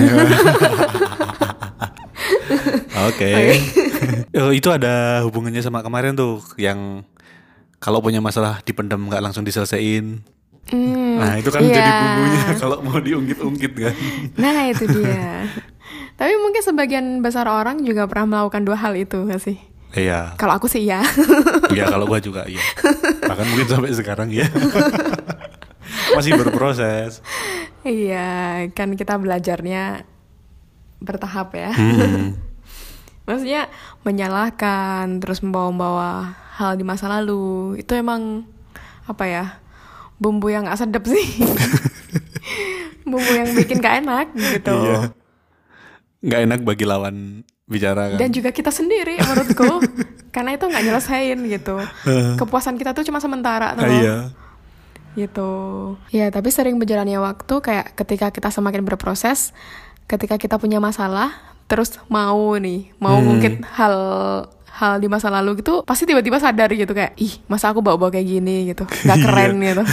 Oke. 3.10 3.32
Oh, 4.36 4.52
itu 4.60 4.70
ada 4.70 5.24
hubungannya 5.24 5.64
sama 5.64 5.80
kemarin 5.80 6.14
tuh 6.14 6.44
yang 6.60 7.04
kalau 7.80 8.04
punya 8.04 8.20
masalah 8.20 8.60
dipendam 8.64 9.08
nggak 9.08 9.24
langsung 9.24 9.48
diselesaikan. 9.48 10.20
Hmm, 10.70 11.18
Nah, 11.18 11.34
itu 11.42 11.50
kan 11.50 11.66
iya. 11.66 11.74
jadi 11.82 11.92
bumbunya 11.98 12.42
kalau 12.62 12.78
mau 12.86 13.00
diungkit-ungkit 13.02 13.72
kan. 13.74 13.96
Nah 14.38 14.70
itu 14.70 14.86
dia. 14.86 15.50
Tapi 16.14 16.34
mungkin 16.38 16.62
sebagian 16.62 17.26
besar 17.26 17.50
orang 17.50 17.82
juga 17.82 18.06
pernah 18.06 18.38
melakukan 18.38 18.68
dua 18.68 18.78
hal 18.78 18.94
itu 18.94 19.26
gak 19.26 19.42
sih? 19.42 19.58
Iya. 19.98 20.38
Kalau 20.38 20.54
aku 20.62 20.70
sih 20.70 20.86
ya. 20.86 21.02
Iya, 21.74 21.90
kalau 21.90 22.06
gua 22.06 22.22
juga 22.22 22.46
iya. 22.46 22.62
Bahkan 23.26 23.46
mungkin 23.50 23.66
sampai 23.66 23.90
sekarang 23.98 24.30
ya. 24.30 24.46
Masih 26.14 26.38
berproses. 26.38 27.26
iya, 27.82 28.62
kan 28.78 28.94
kita 28.94 29.18
belajarnya 29.18 30.06
bertahap 31.00 31.56
ya. 31.56 31.72
Hmm. 31.72 32.36
Maksudnya 33.28 33.70
menyalahkan, 34.02 35.22
terus 35.22 35.40
membawa-bawa 35.40 36.34
hal 36.56 36.76
di 36.76 36.84
masa 36.84 37.06
lalu. 37.08 37.78
Itu 37.78 37.94
emang 37.94 38.44
apa 39.06 39.26
ya? 39.26 39.46
Bumbu 40.18 40.50
yang 40.50 40.66
gak 40.66 40.82
sedap 40.82 41.06
sih. 41.06 41.24
Bumbu 43.10 43.32
yang 43.32 43.54
bikin 43.54 43.80
gak 43.80 44.02
enak 44.02 44.28
gitu. 44.34 44.76
Iya. 44.76 45.00
Nggak 46.20 46.42
enak 46.44 46.60
bagi 46.62 46.84
lawan 46.84 47.16
bicara 47.64 48.12
kan. 48.12 48.20
Dan 48.20 48.30
juga 48.34 48.52
kita 48.52 48.70
sendiri 48.70 49.16
menurutku. 49.16 49.80
Karena 50.36 50.54
itu 50.54 50.68
nggak 50.68 50.84
nyelesain 50.84 51.40
gitu. 51.40 51.80
Kepuasan 52.36 52.76
kita 52.76 52.92
tuh 52.92 53.02
cuma 53.02 53.18
sementara 53.18 53.74
Ah, 53.74 53.88
iya. 53.88 54.18
gitu 55.18 55.50
ya 56.14 56.30
tapi 56.30 56.54
sering 56.54 56.78
berjalannya 56.78 57.18
waktu 57.18 57.56
kayak 57.60 57.98
ketika 57.98 58.30
kita 58.30 58.54
semakin 58.54 58.86
berproses 58.86 59.58
ketika 60.10 60.36
kita 60.36 60.58
punya 60.58 60.82
masalah 60.82 61.30
terus 61.66 62.02
mau 62.08 62.58
nih 62.58 62.90
mau 62.98 63.16
Hmm. 63.16 63.28
mungkin 63.30 63.52
hal 63.64 63.96
hal 64.72 64.98
di 64.98 65.06
masa 65.06 65.30
lalu 65.30 65.60
gitu 65.60 65.84
pasti 65.84 66.04
tiba-tiba 66.04 66.40
sadar 66.40 66.72
gitu 66.72 66.90
kayak 66.90 67.14
ih 67.16 67.38
masa 67.46 67.70
aku 67.70 67.80
bawa-bawa 67.80 68.10
kayak 68.10 68.26
gini 68.28 68.56
gitu 68.68 68.84
nggak 69.06 69.16
Iya. 69.16 69.24
keren 69.24 69.54
gitu 69.60 69.84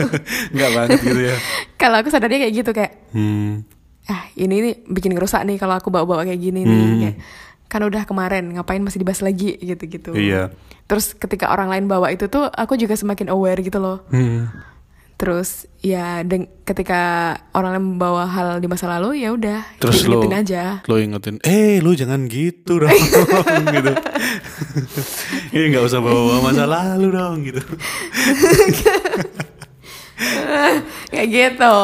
Nggak 0.54 0.70
banget 0.72 0.98
gitu 1.02 1.20
ya. 1.20 1.36
kalau 1.82 1.96
aku 1.98 2.08
sadarnya 2.08 2.38
kayak 2.40 2.54
gitu 2.56 2.70
kayak 2.72 2.92
Hmm. 3.10 3.66
ah 4.06 4.22
ini 4.34 4.54
nih 4.60 4.74
bikin 4.86 5.12
ngerusak 5.12 5.42
nih 5.42 5.56
kalau 5.56 5.74
aku 5.74 5.90
bawa-bawa 5.90 6.24
kayak 6.24 6.40
gini 6.40 6.62
nih 6.62 6.72
Hmm. 6.80 6.98
Kayak, 7.02 7.16
kan 7.66 7.82
udah 7.82 8.02
kemarin 8.02 8.44
ngapain 8.50 8.78
masih 8.78 9.02
dibahas 9.02 9.20
lagi 9.20 9.58
gitu-gitu 9.58 10.14
Iya. 10.14 10.54
terus 10.86 11.12
ketika 11.12 11.50
orang 11.50 11.66
lain 11.66 11.84
bawa 11.84 12.08
itu 12.08 12.24
tuh 12.26 12.46
aku 12.46 12.78
juga 12.78 12.94
semakin 12.94 13.28
aware 13.28 13.58
gitu 13.60 13.76
loh 13.76 14.06
Hmm. 14.08 14.46
Terus 15.16 15.64
ya 15.80 16.20
deng- 16.22 16.52
ketika 16.62 17.00
orang 17.50 17.72
lain 17.72 17.84
membawa 17.90 18.28
hal 18.28 18.60
di 18.60 18.68
masa 18.68 18.84
lalu 18.86 19.24
ya 19.24 19.32
udah 19.32 19.64
Terus 19.80 20.04
lo 20.04 20.20
diingetin 20.20 20.36
aja. 20.36 20.62
lo 20.84 20.96
ingetin, 20.96 21.40
eh 21.40 21.80
lu 21.80 21.92
jangan 21.92 22.24
gitu 22.26 22.76
dong, 22.78 22.92
gitu. 23.72 23.92
Ini 25.50 25.72
nggak 25.72 25.84
usah 25.84 26.00
bawa 26.00 26.40
masa 26.42 26.64
lalu 26.64 27.08
dong, 27.10 27.36
gitu. 27.42 27.64
Kayak 31.08 31.28
gitu. 31.28 31.74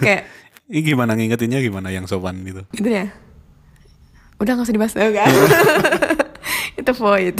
Kayak 0.00 0.22
Ini 0.68 0.80
gimana 0.84 1.16
ngingetinnya 1.16 1.64
gimana 1.64 1.88
yang 1.88 2.04
sopan 2.04 2.44
gitu? 2.44 2.60
gitu 2.70 2.84
ya. 2.86 3.08
Udah 4.36 4.52
gak 4.52 4.68
usah 4.68 4.76
dibahas 4.76 4.92
kan. 4.92 5.08
itu 6.76 6.92
void. 6.94 7.36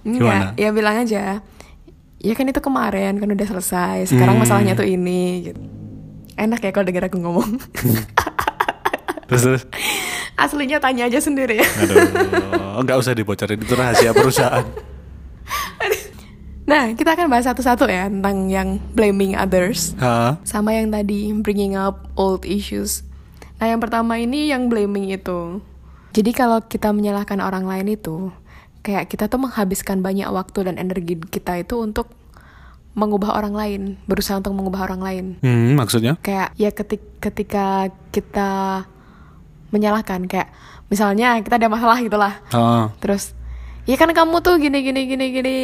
Gimana? 0.00 0.56
Enggak, 0.56 0.56
ya 0.56 0.68
bilang 0.72 0.96
aja. 0.98 1.44
Ya 2.18 2.34
kan 2.34 2.44
itu 2.44 2.58
kemarin 2.58 3.14
kan 3.14 3.28
udah 3.28 3.46
selesai. 3.46 3.96
Sekarang 4.08 4.34
Hmm. 4.34 4.42
masalahnya 4.42 4.74
tuh 4.74 4.84
ini 4.84 5.22
gitu. 5.46 5.60
Enak 6.34 6.60
ya 6.60 6.70
kalau 6.70 6.86
denger 6.86 7.06
aku 7.06 7.18
ngomong. 7.18 7.50
Terus 9.28 9.42
terus, 9.42 9.62
Aslinya 10.34 10.78
tanya 10.78 11.04
aja 11.04 11.18
sendiri 11.18 11.58
ya. 11.58 11.66
aduh, 11.76 12.00
nggak 12.80 12.96
usah 12.96 13.12
dibocorin 13.12 13.58
itu 13.58 13.74
rahasia 13.74 14.10
perusahaan. 14.10 14.64
Nah, 16.62 16.92
kita 16.92 17.12
akan 17.12 17.26
bahas 17.26 17.44
satu-satu 17.44 17.88
ya 17.88 18.06
tentang 18.06 18.44
yang 18.46 18.76
blaming 18.92 19.32
others. 19.34 19.96
Hah? 19.96 20.36
sama 20.44 20.72
yang 20.72 20.88
tadi 20.88 21.32
bringing 21.34 21.72
up 21.72 22.08
old 22.14 22.44
issues. 22.44 23.04
Nah, 23.56 23.66
yang 23.66 23.80
pertama 23.80 24.16
ini 24.16 24.48
yang 24.48 24.68
blaming 24.68 25.08
itu. 25.08 25.64
Jadi 26.12 26.30
kalau 26.30 26.60
kita 26.60 26.92
menyalahkan 26.92 27.40
orang 27.40 27.64
lain 27.64 27.88
itu, 27.90 28.28
kayak 28.88 29.04
kita 29.12 29.28
tuh 29.28 29.36
menghabiskan 29.36 30.00
banyak 30.00 30.24
waktu 30.32 30.72
dan 30.72 30.80
energi 30.80 31.20
kita 31.28 31.60
itu 31.60 31.76
untuk 31.76 32.08
mengubah 32.96 33.36
orang 33.36 33.52
lain, 33.52 33.82
berusaha 34.08 34.40
untuk 34.40 34.56
mengubah 34.56 34.88
orang 34.88 35.00
lain. 35.04 35.24
Hmm, 35.44 35.76
maksudnya? 35.76 36.16
Kayak 36.24 36.56
ya 36.56 36.72
ketik, 36.72 37.20
ketika 37.20 37.92
kita 38.08 38.82
menyalahkan 39.68 40.24
kayak 40.24 40.48
misalnya 40.88 41.36
kita 41.44 41.60
ada 41.60 41.68
masalah 41.68 42.00
gitulah. 42.00 42.40
Ah, 42.48 42.88
Terus 43.04 43.36
ya 43.84 44.00
kan 44.00 44.08
kamu 44.16 44.40
tuh 44.40 44.56
gini 44.56 44.80
gini 44.80 45.04
gini 45.04 45.26
gini 45.36 45.58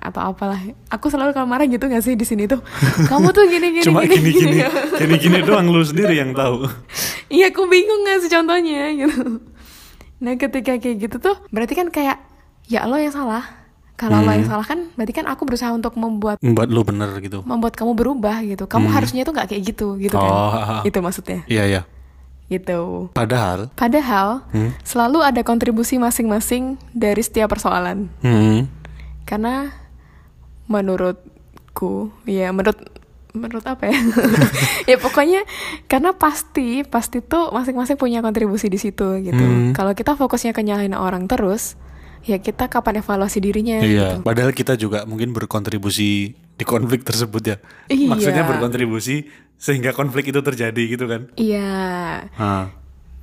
atau 0.00 0.32
apalah. 0.32 0.56
Aku 0.88 1.12
selalu 1.12 1.36
kalau 1.36 1.44
marah 1.44 1.68
gitu 1.68 1.84
gak 1.84 2.00
sih 2.00 2.16
di 2.16 2.24
sini 2.24 2.48
tuh. 2.48 2.64
Kamu 3.12 3.36
tuh 3.36 3.44
gini 3.44 3.68
gini 3.68 3.84
cuma 3.84 4.00
gini. 4.08 4.32
gini-gini, 4.32 4.64
gini-gini 4.96 5.38
doang 5.48 5.68
lu 5.68 5.84
sendiri 5.84 6.16
yang 6.16 6.32
tahu. 6.32 6.64
Iya 7.28 7.52
aku 7.52 7.68
bingung 7.68 8.08
gak 8.08 8.24
sih 8.24 8.32
contohnya 8.32 8.96
gitu. 8.96 9.44
Nah 10.24 10.40
ketika 10.40 10.80
kayak 10.80 10.96
gitu 11.04 11.16
tuh 11.20 11.36
berarti 11.52 11.76
kan 11.76 11.92
kayak 11.92 12.29
ya 12.70 12.86
lo 12.86 12.94
yang 12.94 13.10
salah. 13.10 13.58
Kalau 13.92 14.16
lo 14.16 14.30
yang 14.30 14.46
salah 14.46 14.64
kan 14.64 14.88
berarti 14.94 15.12
kan 15.12 15.26
aku 15.26 15.44
berusaha 15.44 15.68
untuk 15.70 15.92
membuat 15.94 16.40
Buat 16.40 16.70
lu 16.70 16.80
bener 16.80 17.12
gitu. 17.20 17.44
membuat 17.44 17.74
kamu 17.74 17.92
berubah 17.92 18.40
gitu. 18.42 18.64
Kamu 18.64 18.88
harusnya 18.88 19.22
tuh 19.22 19.34
nggak 19.34 19.50
kayak 19.50 19.62
gitu 19.66 19.98
gitu 19.98 20.14
kan. 20.14 20.30
Oh, 20.30 20.48
ha, 20.48 20.60
ha. 20.62 20.76
Itu 20.80 20.98
maksudnya. 20.98 21.44
Iya 21.44 21.64
ya. 21.68 21.82
Gitu. 22.48 23.12
Padahal, 23.12 23.68
Padahal 23.74 24.42
Hmm. 24.48 24.72
selalu 24.82 25.20
ada 25.20 25.42
kontribusi 25.42 25.98
masing-masing 25.98 26.80
dari 26.90 27.20
setiap 27.20 27.46
persoalan. 27.48 28.08
hmm, 28.18 28.66
Karena 29.22 29.68
menurutku 30.70 32.08
ya 32.24 32.50
menurut 32.50 32.78
menurut 33.30 33.62
apa 33.62 33.86
ya 33.86 33.98
ya 34.90 34.96
pokoknya 34.96 35.46
karena 35.86 36.10
pasti 36.10 36.82
pasti 36.82 37.20
tuh 37.20 37.50
masing-masing 37.50 37.94
punya 37.94 38.18
kontribusi 38.20 38.66
di 38.66 38.76
situ 38.76 39.20
gitu 39.20 39.38
Hmm. 39.38 39.70
kalau 39.70 39.92
kita 39.92 40.14
fokusnya 40.14 40.50
ke 40.50 40.62
nyalahin 40.62 40.94
orang 40.94 41.26
terus 41.26 41.76
ya 42.24 42.36
kita 42.36 42.68
kapan 42.68 43.00
evaluasi 43.00 43.38
dirinya 43.40 43.80
iya. 43.80 44.20
gitu. 44.20 44.26
Padahal 44.26 44.52
kita 44.52 44.76
juga 44.76 45.08
mungkin 45.08 45.32
berkontribusi 45.32 46.36
di 46.36 46.64
konflik 46.68 47.04
tersebut 47.04 47.42
ya. 47.42 47.56
Iya. 47.88 48.08
Maksudnya 48.12 48.44
berkontribusi 48.44 49.28
sehingga 49.60 49.92
konflik 49.92 50.32
itu 50.32 50.40
terjadi 50.40 50.82
gitu 50.88 51.04
kan? 51.04 51.28
iya 51.36 52.24
Ah, 52.40 52.72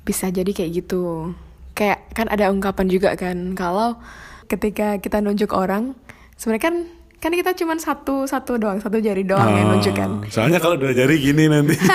bisa 0.06 0.30
jadi 0.30 0.46
kayak 0.54 0.70
gitu 0.70 1.34
kayak 1.74 2.14
kan 2.14 2.30
ada 2.30 2.54
ungkapan 2.54 2.86
juga 2.86 3.18
kan 3.18 3.58
kalau 3.58 3.98
ketika 4.46 5.02
kita 5.02 5.18
nunjuk 5.18 5.50
orang 5.50 5.98
sebenarnya 6.38 6.64
kan 6.70 6.74
kan 7.18 7.34
kita 7.34 7.50
cuma 7.58 7.74
satu 7.82 8.30
satu 8.30 8.54
doang 8.54 8.78
satu 8.78 9.02
jari 9.02 9.26
doang 9.26 9.50
yang 9.50 9.66
nunjuk 9.74 9.94
kan 9.98 10.22
Soalnya 10.30 10.62
kalau 10.62 10.78
dua 10.78 10.94
jari 10.94 11.18
gini 11.18 11.50
nanti. 11.50 11.74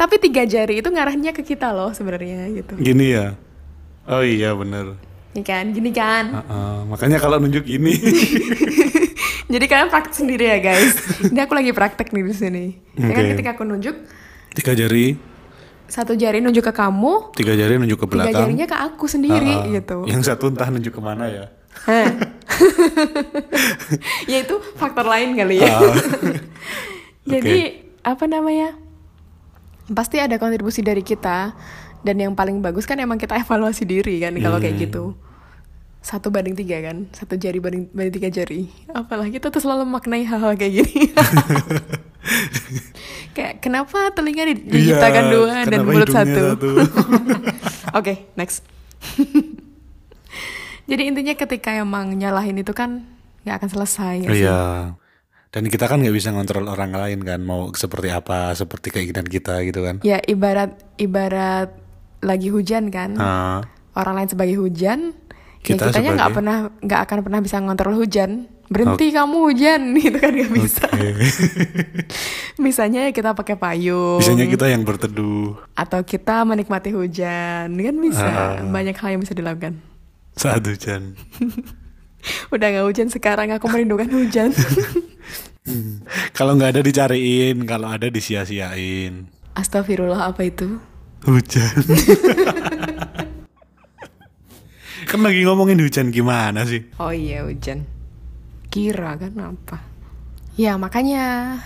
Tapi 0.00 0.14
tiga 0.22 0.46
jari 0.46 0.78
itu 0.78 0.88
ngarahnya 0.92 1.34
ke 1.34 1.42
kita 1.42 1.74
loh 1.74 1.90
sebenarnya 1.90 2.46
gitu 2.54 2.78
gini 2.78 3.10
ya. 3.18 3.34
Oh 4.06 4.22
iya 4.22 4.54
bener. 4.54 4.98
Ini 5.36 5.42
kan 5.44 5.68
gini 5.68 5.92
kan 5.92 6.32
Heeh, 6.32 6.76
makanya 6.88 7.20
kalau 7.20 7.36
nunjuk 7.36 7.68
gini. 7.68 7.92
jadi 9.46 9.64
kalian 9.70 9.88
praktek 9.90 10.14
sendiri 10.14 10.44
ya 10.50 10.58
guys 10.58 10.94
ini 11.22 11.38
aku 11.38 11.54
lagi 11.54 11.70
praktek 11.70 12.10
nih 12.10 12.22
di 12.26 12.34
sini 12.34 12.64
ya 12.98 13.14
kan 13.14 13.24
ketika 13.34 13.50
aku 13.54 13.62
nunjuk 13.62 13.94
tiga 14.56 14.72
jari, 14.72 15.20
satu 15.84 16.16
jari 16.16 16.40
nunjuk 16.40 16.64
ke 16.64 16.72
kamu 16.72 17.36
tiga 17.36 17.52
jari 17.52 17.76
nunjuk 17.76 18.00
ke 18.00 18.06
tiga 18.08 18.24
belakang. 18.26 18.40
jarinya 18.48 18.66
ke 18.66 18.76
aku 18.76 19.04
sendiri 19.04 19.52
ah. 19.52 19.68
gitu 19.68 19.98
Yang 20.08 20.22
satu 20.32 20.48
entah 20.48 20.72
nunjuk 20.72 20.96
ke 20.96 21.02
mana 21.02 21.28
ya. 21.28 21.44
Ya 24.32 24.40
itu 24.42 24.56
faktor 24.80 25.04
lain 25.04 25.36
kali 25.36 25.60
ya. 25.60 25.68
Ah. 25.76 25.92
Jadi 27.36 27.84
apa 28.00 28.24
namanya? 28.24 28.72
Pasti 29.92 30.16
ada 30.16 30.40
kontribusi 30.40 30.80
dari 30.80 31.04
kita 31.04 31.52
dan 32.06 32.16
yang 32.16 32.32
paling 32.32 32.60
bagus 32.60 32.84
kan 32.84 32.96
emang 32.96 33.16
kita 33.16 33.36
evaluasi 33.36 33.82
diri 33.82 34.16
kan 34.16 34.32
kalau 34.36 34.56
kayak 34.56 34.72
Hmm. 34.72 34.82
gitu. 34.86 35.04
Satu 35.98 36.30
banding 36.30 36.54
tiga 36.54 36.78
kan, 36.80 37.10
satu 37.10 37.34
jari 37.34 37.58
banding, 37.58 37.90
banding 37.90 38.14
tiga 38.14 38.28
jari. 38.32 38.70
Apalah 38.88 39.26
kita 39.26 39.50
tuh 39.50 39.58
selalu 39.58 39.82
maknai 39.84 40.22
hal-hal 40.22 40.54
kayak 40.54 40.72
gini. 40.78 41.10
kayak 43.34 43.58
kenapa 43.58 44.10
telinga 44.10 44.42
di- 44.46 44.64
diciptakan 44.64 45.22
Iya, 45.24 45.32
dua 45.32 45.54
dan 45.64 45.78
mulut 45.82 46.06
satu? 46.06 46.42
Oke, 47.98 48.26
next. 48.34 48.62
Jadi 50.86 51.02
intinya 51.04 51.34
ketika 51.34 51.74
emang 51.74 52.14
nyalahin 52.14 52.56
itu 52.56 52.70
kan 52.70 53.02
nggak 53.42 53.54
akan 53.58 53.68
selesai. 53.68 54.14
sih? 54.22 54.46
Iya. 54.46 54.94
Dan 55.50 55.62
kita 55.66 55.86
kan 55.86 55.98
nggak 55.98 56.12
bisa 56.12 56.30
ngontrol 56.30 56.66
orang 56.66 56.92
lain 56.92 57.20
kan 57.20 57.40
mau 57.40 57.68
seperti 57.72 58.08
apa, 58.08 58.52
seperti 58.52 58.90
keinginan 58.90 59.24
kita 59.24 59.60
gitu 59.64 59.82
kan. 59.82 59.98
Ya 60.02 60.20
ibarat 60.20 60.76
ibarat 60.96 61.72
lagi 62.26 62.50
hujan 62.50 62.90
kan. 62.90 63.14
Ah, 63.14 63.62
Orang 63.94 64.14
lain 64.14 64.26
sebagai 64.26 64.58
hujan, 64.58 65.14
Kita 65.58 65.78
ya 65.80 65.88
kitanya 65.88 66.10
nggak 66.12 66.28
sebagai- 66.28 66.36
pernah 66.36 66.56
nggak 66.78 67.00
akan 67.00 67.18
pernah 67.22 67.40
bisa 67.40 67.56
ngontrol 67.56 67.96
hujan. 67.96 68.30
Berhenti 68.66 69.08
kamu 69.08 69.36
hujan, 69.40 69.80
itu 69.96 70.18
kan 70.18 70.32
nggak 70.32 70.52
bisa. 70.52 70.84
oke. 70.84 71.10
Misalnya 72.58 73.08
kita 73.16 73.30
pakai 73.32 73.54
payung. 73.54 74.18
Bisanya 74.18 74.44
kita 74.44 74.66
yang 74.66 74.82
berteduh 74.82 75.54
atau 75.72 76.02
kita 76.02 76.42
menikmati 76.42 76.90
hujan, 76.90 77.70
kan 77.70 77.94
bisa. 77.96 78.26
Ah. 78.26 78.58
Banyak 78.60 78.94
hal 78.94 79.08
yang 79.12 79.22
bisa 79.22 79.32
dilakukan. 79.32 79.78
saat 80.34 80.60
hujan. 80.60 81.16
Udah 82.52 82.66
nggak 82.68 82.84
hujan 82.84 83.08
sekarang, 83.08 83.48
aku 83.48 83.64
merindukan 83.66 84.10
hujan. 84.10 84.50
Kalau 86.30 86.54
nggak 86.54 86.70
ada 86.70 86.82
dicariin, 86.82 87.64
kalau 87.64 87.88
ada 87.88 88.06
disia-siain. 88.06 89.26
Astagfirullah 89.52 90.26
apa 90.26 90.42
itu? 90.42 90.78
Hujan. 91.26 91.82
kan 95.10 95.20
lagi 95.26 95.42
ngomongin 95.42 95.82
hujan 95.82 96.14
gimana 96.14 96.62
sih? 96.62 96.86
Oh 97.02 97.10
iya 97.10 97.42
hujan. 97.42 97.82
Kira 98.70 99.18
kan 99.18 99.34
apa? 99.34 99.82
Ya 100.54 100.78
makanya 100.78 101.58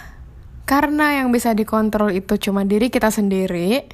karena 0.65 1.21
yang 1.21 1.29
bisa 1.29 1.53
dikontrol 1.53 2.17
itu 2.17 2.41
cuma 2.41 2.65
diri 2.65 2.89
kita 2.89 3.13
sendiri, 3.13 3.85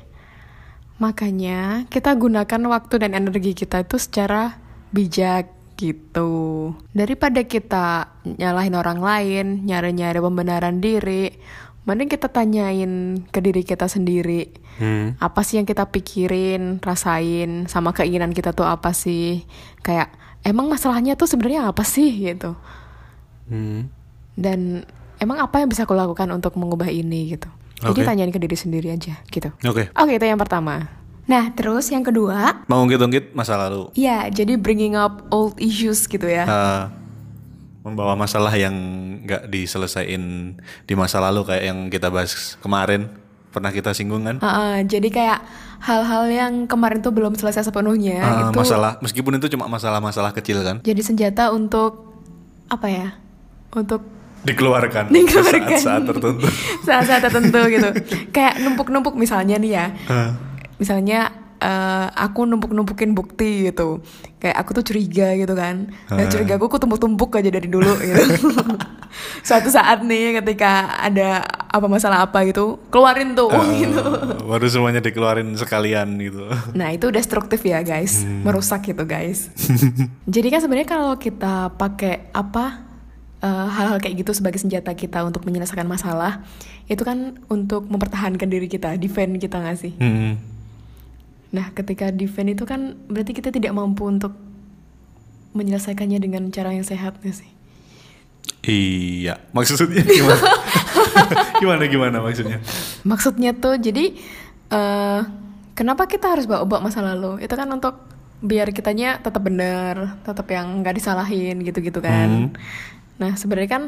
makanya 1.03 1.91
kita 1.91 2.15
gunakan 2.15 2.63
waktu 2.71 3.03
dan 3.03 3.19
energi 3.19 3.59
kita 3.59 3.83
itu 3.83 3.99
secara 3.99 4.63
bijak 4.95 5.51
gitu. 5.77 6.73
Daripada 6.95 7.45
kita 7.45 8.17
nyalahin 8.25 8.79
orang 8.79 9.03
lain, 9.03 9.47
nyari-nyari 9.69 10.19
pembenaran 10.23 10.81
diri, 10.81 11.37
mending 11.87 12.11
kita 12.11 12.27
tanyain 12.27 12.93
ke 13.31 13.39
diri 13.39 13.63
kita 13.63 13.87
sendiri 13.87 14.51
Hmm. 14.77 15.17
apa 15.17 15.41
sih 15.41 15.57
yang 15.57 15.65
kita 15.65 15.89
pikirin, 15.89 16.85
rasain, 16.85 17.65
sama 17.65 17.91
keinginan 17.91 18.29
kita 18.31 18.53
tuh 18.53 18.69
apa 18.69 18.93
sih? 18.93 19.41
Kayak 19.81 20.13
emang 20.43 20.69
masalahnya 20.69 21.17
tuh 21.17 21.25
sebenarnya 21.25 21.65
apa 21.65 21.81
sih 21.81 22.13
gitu? 22.13 22.53
Hmm. 23.49 23.89
Dan 24.37 24.85
emang 25.17 25.41
apa 25.41 25.65
yang 25.65 25.71
bisa 25.71 25.83
aku 25.83 25.97
lakukan 25.97 26.29
untuk 26.29 26.53
mengubah 26.55 26.91
ini 26.91 27.33
gitu? 27.33 27.49
Jadi 27.77 28.01
Oke. 28.03 28.05
tanyain 28.05 28.29
ke 28.29 28.37
diri 28.37 28.53
sendiri 28.53 28.93
aja 28.93 29.17
gitu. 29.27 29.49
Oke. 29.65 29.89
Oke 29.93 30.13
itu 30.13 30.27
yang 30.27 30.37
pertama. 30.37 30.93
Nah 31.25 31.49
terus 31.53 31.89
yang 31.89 32.05
kedua, 32.05 32.65
Mau 32.69 32.81
ungkit-ungkit 32.81 33.33
masa 33.33 33.57
lalu. 33.57 33.89
ya 33.93 34.29
jadi 34.29 34.55
bringing 34.57 34.93
up 34.93 35.25
old 35.29 35.57
issues 35.57 36.05
gitu 36.05 36.25
ya. 36.25 36.45
Ah, 36.45 36.83
membawa 37.87 38.19
masalah 38.19 38.51
yang 38.53 38.75
nggak 39.23 39.47
diselesain 39.47 40.23
di 40.59 40.95
masa 40.99 41.23
lalu 41.23 41.47
kayak 41.47 41.65
yang 41.65 41.79
kita 41.87 42.11
bahas 42.11 42.59
kemarin. 42.59 43.07
Pernah 43.55 43.71
kita 43.71 43.95
singgung 43.95 44.27
kan? 44.27 44.37
Heeh, 44.37 44.85
jadi 44.85 45.09
kayak 45.09 45.39
hal-hal 45.81 46.29
yang 46.29 46.53
kemarin 46.67 47.01
tuh 47.01 47.09
belum 47.09 47.33
selesai 47.33 47.65
sepenuhnya 47.65 48.21
Ah, 48.21 48.35
itu 48.43 48.59
masalah. 48.59 48.99
Meskipun 49.01 49.39
itu 49.39 49.49
cuma 49.49 49.65
masalah-masalah 49.65 50.35
kecil 50.35 50.61
kan? 50.61 50.83
Jadi 50.83 51.01
senjata 51.01 51.49
untuk 51.49 52.21
apa 52.69 52.91
ya? 52.91 53.09
Untuk 53.73 54.05
dikeluarkan, 54.45 55.09
Dikeluarkan. 55.15 55.79
saat-saat 55.79 56.03
tertentu. 56.05 56.47
Saat-saat 56.87 57.23
tertentu 57.23 57.61
gitu. 57.71 57.89
Kayak 58.29 58.61
numpuk-numpuk 58.61 59.17
misalnya 59.17 59.57
nih 59.57 59.73
ya. 59.73 59.87
Ah, 60.11 60.37
misalnya 60.77 61.33
eh, 61.67 62.07
aku 62.15 62.47
numpuk-numpukin 62.47 63.11
bukti 63.11 63.67
gitu. 63.67 63.99
Kayak 64.39 64.57
aku 64.63 64.71
tuh 64.79 64.85
curiga 64.87 65.35
gitu 65.35 65.53
kan. 65.53 65.91
Dan 66.07 66.27
Ah. 66.27 66.31
curiga 66.31 66.55
aku 66.55 66.79
tumpuk-tumpuk 66.79 67.35
aja 67.35 67.51
dari 67.51 67.67
dulu 67.67 67.91
gitu. 67.99 68.23
Suatu 69.47 69.73
saat 69.73 70.05
nih 70.05 70.39
ketika 70.39 70.93
ada 71.01 71.43
apa 71.67 71.87
masalah 71.89 72.23
apa 72.23 72.45
gitu 72.45 72.77
keluarin 72.89 73.33
tuh 73.33 73.49
ah, 73.49 73.65
gitu. 73.73 74.01
baru 74.45 74.67
semuanya 74.69 75.01
dikeluarin 75.01 75.57
sekalian 75.57 76.09
gitu. 76.21 76.45
Nah 76.73 76.93
itu 76.93 77.09
destruktif 77.11 77.65
ya 77.65 77.81
guys. 77.81 78.23
Merusak 78.23 78.87
gitu 78.87 79.03
guys. 79.03 79.49
Jadi 80.35 80.47
kan 80.49 80.61
sebenarnya 80.61 80.89
kalau 80.89 81.17
kita 81.17 81.73
pakai 81.75 82.29
apa 82.31 82.85
eh, 83.41 83.67
hal-hal 83.73 83.99
kayak 83.99 84.21
gitu 84.21 84.37
sebagai 84.37 84.61
senjata 84.61 84.93
kita 84.93 85.25
untuk 85.25 85.43
menyelesaikan 85.43 85.89
masalah 85.89 86.45
itu 86.87 87.03
kan 87.03 87.41
untuk 87.49 87.89
mempertahankan 87.89 88.47
diri 88.47 88.69
kita 88.69 88.95
defend 88.95 89.41
kita 89.41 89.59
nggak 89.59 89.79
sih? 89.81 89.93
Hmm. 89.97 90.56
Nah, 91.55 91.71
ketika 91.73 92.11
defend 92.11 92.59
itu 92.59 92.67
kan 92.67 92.99
berarti 93.07 93.33
kita 93.37 93.55
tidak 93.55 93.71
mampu 93.71 94.07
untuk 94.07 94.35
menyelesaikannya 95.55 96.19
dengan 96.21 96.43
cara 96.53 96.75
yang 96.75 96.85
sehat 96.85 97.23
gak 97.23 97.37
sih? 97.37 97.57
iya 98.67 99.39
maksudnya 99.55 100.03
gimana 100.03 100.43
gimana 101.63 101.83
gimana 101.87 102.17
maksudnya 102.19 102.59
Maksudnya 103.07 103.55
tuh 103.55 103.79
jadi 103.79 104.11
eh 104.75 105.21
kenapa 105.79 106.11
kita 106.11 106.35
harus 106.35 106.51
bawa-bawa 106.51 106.91
masa 106.91 107.05
lalu? 107.05 107.39
Itu 107.39 107.55
kan 107.55 107.71
untuk 107.71 108.03
biar 108.43 108.75
kitanya 108.75 109.23
tetap 109.23 109.47
benar, 109.47 110.19
tetap 110.27 110.51
yang 110.51 110.83
nggak 110.83 110.99
disalahin 110.99 111.63
gitu-gitu 111.63 112.03
kan. 112.03 112.51
Hmm. 112.51 113.23
Nah, 113.23 113.33
sebenarnya 113.39 113.71
kan 113.71 113.83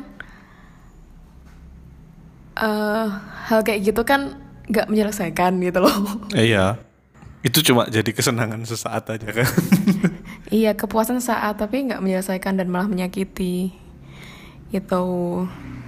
eh 2.59 3.09
hal 3.51 3.61
kayak 3.67 3.83
gitu 3.83 4.03
kan 4.07 4.39
nggak 4.71 4.87
menyelesaikan 4.87 5.59
gitu 5.59 5.83
loh. 5.83 6.23
Iya 6.31 6.79
itu 7.47 7.63
cuma 7.71 7.87
jadi 7.87 8.11
kesenangan 8.11 8.67
sesaat 8.67 9.15
aja 9.15 9.31
kan 9.31 9.47
Iya 10.49 10.73
kepuasan 10.73 11.21
saat 11.21 11.61
tapi 11.61 11.85
nggak 11.85 12.01
menyelesaikan 12.01 12.57
dan 12.57 12.73
malah 12.73 12.89
menyakiti 12.89 13.77
gitu. 14.69 15.05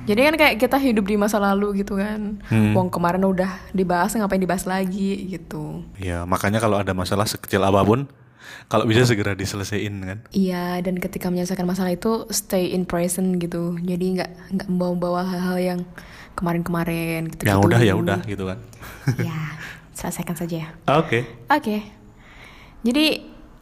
Jadi 0.09 0.21
kan 0.25 0.35
kayak 0.41 0.57
kita 0.57 0.81
hidup 0.81 1.05
di 1.05 1.17
masa 1.21 1.37
lalu 1.37 1.85
gitu 1.85 2.01
kan. 2.01 2.41
Hmm. 2.49 2.73
Wong 2.73 2.89
kemarin 2.89 3.25
udah 3.25 3.61
dibahas 3.77 4.17
ngapain 4.17 4.41
dibahas 4.41 4.65
lagi 4.65 5.29
gitu. 5.29 5.85
Iya, 6.01 6.25
makanya 6.25 6.59
kalau 6.61 6.81
ada 6.81 6.97
masalah 6.97 7.29
sekecil 7.29 7.61
apa 7.61 7.85
pun, 7.85 8.09
kalau 8.73 8.89
bisa 8.89 9.05
segera 9.05 9.37
diselesaikan 9.37 9.97
kan. 10.01 10.19
Iya 10.33 10.81
dan 10.81 10.97
ketika 10.97 11.29
menyelesaikan 11.29 11.69
masalah 11.69 11.93
itu 11.93 12.25
stay 12.33 12.73
in 12.73 12.89
present 12.89 13.37
gitu. 13.41 13.77
Jadi 13.81 14.21
nggak 14.21 14.31
nggak 14.57 14.69
membawa-bawa 14.73 15.29
hal-hal 15.29 15.57
yang 15.61 15.81
kemarin-kemarin 16.37 17.29
gitu. 17.37 17.45
Yang 17.49 17.61
udah 17.69 17.81
ya 17.85 17.95
udah 17.97 18.19
gitu 18.25 18.45
kan. 18.49 18.59
ya 19.21 19.37
selesaikan 19.95 20.37
saja 20.37 20.57
ya. 20.67 20.69
Oke. 20.99 21.27
Oke. 21.51 21.83
Jadi 22.81 23.07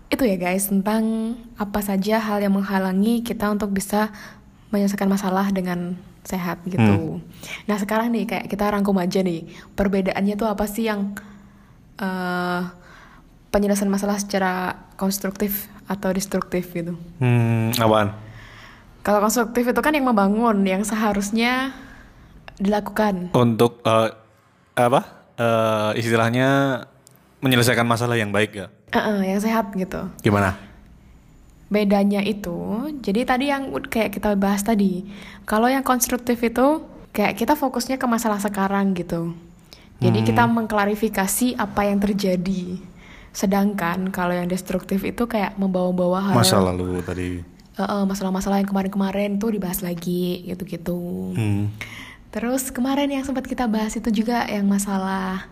itu 0.08 0.22
ya 0.24 0.36
guys 0.40 0.72
tentang 0.72 1.36
apa 1.60 1.84
saja 1.84 2.16
hal 2.16 2.40
yang 2.40 2.56
menghalangi 2.56 3.20
kita 3.20 3.52
untuk 3.52 3.76
bisa 3.76 4.08
menyelesaikan 4.72 5.08
masalah 5.08 5.52
dengan 5.52 6.00
sehat 6.24 6.60
gitu. 6.68 7.20
Nah 7.68 7.76
sekarang 7.80 8.12
nih 8.12 8.28
kayak 8.28 8.46
kita 8.52 8.68
rangkum 8.68 8.96
aja 9.00 9.24
nih 9.24 9.48
perbedaannya 9.76 10.34
tuh 10.36 10.48
apa 10.48 10.64
sih 10.68 10.88
yang 10.88 11.16
eh 11.98 12.62
penyelesaian 13.48 13.88
masalah 13.88 14.20
secara 14.20 14.76
konstruktif 15.00 15.72
atau 15.88 16.12
destruktif 16.12 16.68
gitu. 16.72 16.94
Hmm, 17.20 17.72
apaan? 17.80 18.12
Kalau 19.00 19.24
konstruktif 19.24 19.64
itu 19.72 19.80
kan 19.80 19.96
yang 19.96 20.04
membangun, 20.04 20.68
yang 20.68 20.84
seharusnya 20.84 21.72
dilakukan. 22.60 23.32
Untuk 23.32 23.80
eh, 23.88 24.12
apa? 24.76 25.17
Eh, 25.38 25.90
istilahnya 26.02 26.82
menyelesaikan 27.38 27.86
masalah 27.86 28.18
yang 28.18 28.34
baik 28.34 28.58
ya. 28.58 28.66
Eh, 28.90 28.98
eh, 28.98 29.20
yang 29.34 29.40
sehat 29.40 29.70
gitu. 29.78 30.10
Gimana? 30.20 30.68
bedanya 31.68 32.24
itu 32.24 32.88
jadi 33.04 33.28
tadi 33.28 33.52
yang 33.52 33.68
kayak 33.92 34.16
kita 34.16 34.32
bahas 34.40 34.64
tadi 34.64 35.04
kalau 35.44 35.68
yang 35.68 35.84
konstruktif 35.84 36.40
itu 36.40 36.80
kayak 37.12 37.36
kita 37.36 37.60
fokusnya 37.60 38.00
ke 38.00 38.08
masalah 38.08 38.40
sekarang 38.40 38.96
gitu 38.96 39.36
jadi 39.98 40.22
kita 40.24 40.46
mengklarifikasi 40.48 41.58
apa 41.60 41.92
yang 41.92 42.00
terjadi 42.00 42.80
sedangkan 43.34 44.08
kalau 44.08 44.32
yang 44.32 44.48
destruktif 44.48 45.04
itu 45.04 45.28
kayak 45.28 45.58
membawa-bawa 45.60 46.32
hal 46.32 46.34
Masa 46.38 46.62
lalu 46.62 47.02
tadi. 47.04 47.42
Eh, 47.78 47.82
eh, 47.82 48.04
masalah-masalah 48.06 48.62
yang 48.62 48.70
kemarin-kemarin 48.70 49.38
tuh 49.38 49.54
dibahas 49.54 49.82
lagi 49.82 50.42
gitu-gitu 50.46 51.34
Hmm. 51.34 51.70
Terus 52.28 52.68
kemarin 52.68 53.08
yang 53.08 53.24
sempat 53.24 53.48
kita 53.48 53.64
bahas 53.64 53.96
itu 53.96 54.08
juga 54.12 54.44
yang 54.46 54.68
masalah 54.68 55.48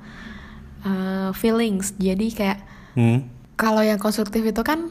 uh, 0.85 1.31
feelings. 1.33 1.97
Jadi 1.97 2.33
kayak 2.33 2.59
Hmm. 2.97 3.29
kalau 3.61 3.85
yang 3.85 4.01
konstruktif 4.01 4.41
itu 4.41 4.65
kan 4.65 4.89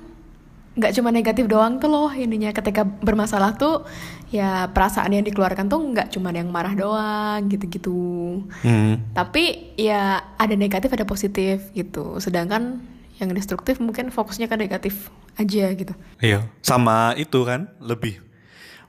nggak 0.76 0.93
cuma 0.93 1.10
negatif 1.10 1.48
doang 1.48 1.80
tuh 1.80 1.88
loh 1.88 2.12
ininya 2.12 2.52
ketika 2.52 2.84
bermasalah 2.84 3.56
tuh 3.56 3.88
ya 4.30 4.67
perasaan 4.69 5.15
yang 5.15 5.24
dikeluarkan 5.24 5.71
tuh 5.71 5.80
nggak 5.80 6.12
cuma 6.12 6.30
yang 6.36 6.52
marah 6.52 6.76
doang 6.78 7.50
gitu-gitu. 7.50 8.43
Hmm. 8.62 9.02
Tapi 9.15 9.74
ya 9.80 10.21
ada 10.36 10.54
negatif 10.54 10.93
ada 10.93 11.08
positif 11.08 11.71
gitu. 11.74 12.21
Sedangkan 12.21 12.84
yang 13.17 13.32
destruktif 13.32 13.80
mungkin 13.80 14.12
fokusnya 14.12 14.52
ke 14.52 14.56
negatif 14.60 15.08
aja 15.39 15.71
gitu. 15.71 15.93
Iya, 16.19 16.43
sama 16.60 17.15
itu 17.15 17.41
kan 17.48 17.71
lebih 17.80 18.19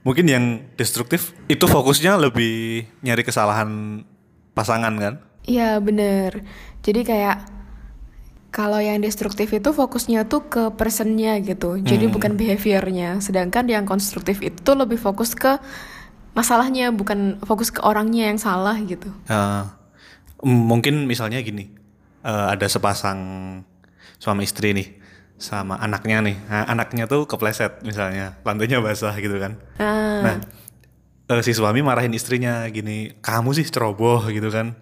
mungkin 0.07 0.23
yang 0.31 0.45
destruktif 0.79 1.35
itu 1.51 1.67
fokusnya 1.67 2.15
lebih 2.15 2.87
nyari 3.03 3.27
kesalahan 3.27 4.01
pasangan 4.55 4.95
kan? 4.95 5.19
Iya 5.43 5.83
bener. 5.83 6.47
Jadi 6.79 7.03
kayak 7.03 7.43
kalau 8.55 8.79
yang 8.79 9.03
destruktif 9.03 9.51
itu 9.51 9.69
fokusnya 9.75 10.31
tuh 10.31 10.47
ke 10.47 10.63
personnya 10.79 11.35
gitu. 11.43 11.75
Jadi 11.83 12.07
bukan 12.07 12.39
behaviornya. 12.39 13.19
Sedangkan 13.19 13.67
yang 13.67 13.83
konstruktif 13.83 14.39
itu 14.39 14.71
lebih 14.71 14.95
fokus 14.95 15.35
ke 15.35 15.59
masalahnya, 16.31 16.95
bukan 16.95 17.43
fokus 17.43 17.69
ke 17.75 17.83
orangnya 17.83 18.31
yang 18.31 18.39
salah 18.39 18.79
gitu. 18.79 19.11
M- 19.27 20.65
mungkin 20.71 21.03
misalnya 21.03 21.43
gini, 21.43 21.67
eh, 22.23 22.45
ada 22.55 22.65
sepasang 22.71 23.19
suami 24.17 24.47
istri 24.47 24.73
nih 24.73 24.96
sama 25.37 25.77
anaknya 25.77 26.17
nih, 26.19 26.37
nah, 26.45 26.65
anaknya 26.65 27.05
tuh 27.05 27.23
kepleset 27.23 27.85
misalnya, 27.85 28.37
lantainya 28.41 28.81
basah 28.81 29.13
gitu 29.15 29.37
kan. 29.37 29.53
Ah, 29.77 30.19
Nah, 30.19 30.35
eh, 31.29 31.41
si 31.41 31.53
suami 31.53 31.79
marahin 31.79 32.09
istrinya 32.11 32.65
gini, 32.67 33.13
kamu 33.21 33.53
sih 33.53 33.65
ceroboh 33.65 34.25
gitu 34.27 34.49
kan, 34.49 34.73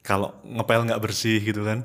kalau 0.00 0.30
ngepel 0.46 0.86
nggak 0.86 1.02
bersih 1.02 1.42
gitu 1.42 1.62
kan. 1.62 1.82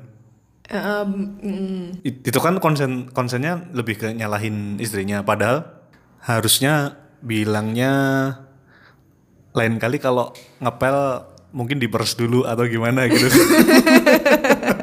em, 0.70 1.10
mm, 1.42 2.06
It- 2.06 2.22
itu 2.22 2.38
kan 2.38 2.62
konsen 2.62 3.10
konsennya 3.10 3.66
lebih 3.74 3.98
ke 3.98 4.14
nyalahin 4.14 4.78
istrinya. 4.78 5.18
Padahal 5.20 5.66
harusnya 6.22 6.94
bilangnya 7.20 7.90
lain 9.50 9.82
kali 9.82 9.98
kalau 9.98 10.30
ngepel 10.62 11.26
mungkin 11.50 11.82
diperes 11.82 12.14
dulu 12.14 12.46
atau 12.46 12.62
gimana 12.70 13.10
gitu 13.10 13.26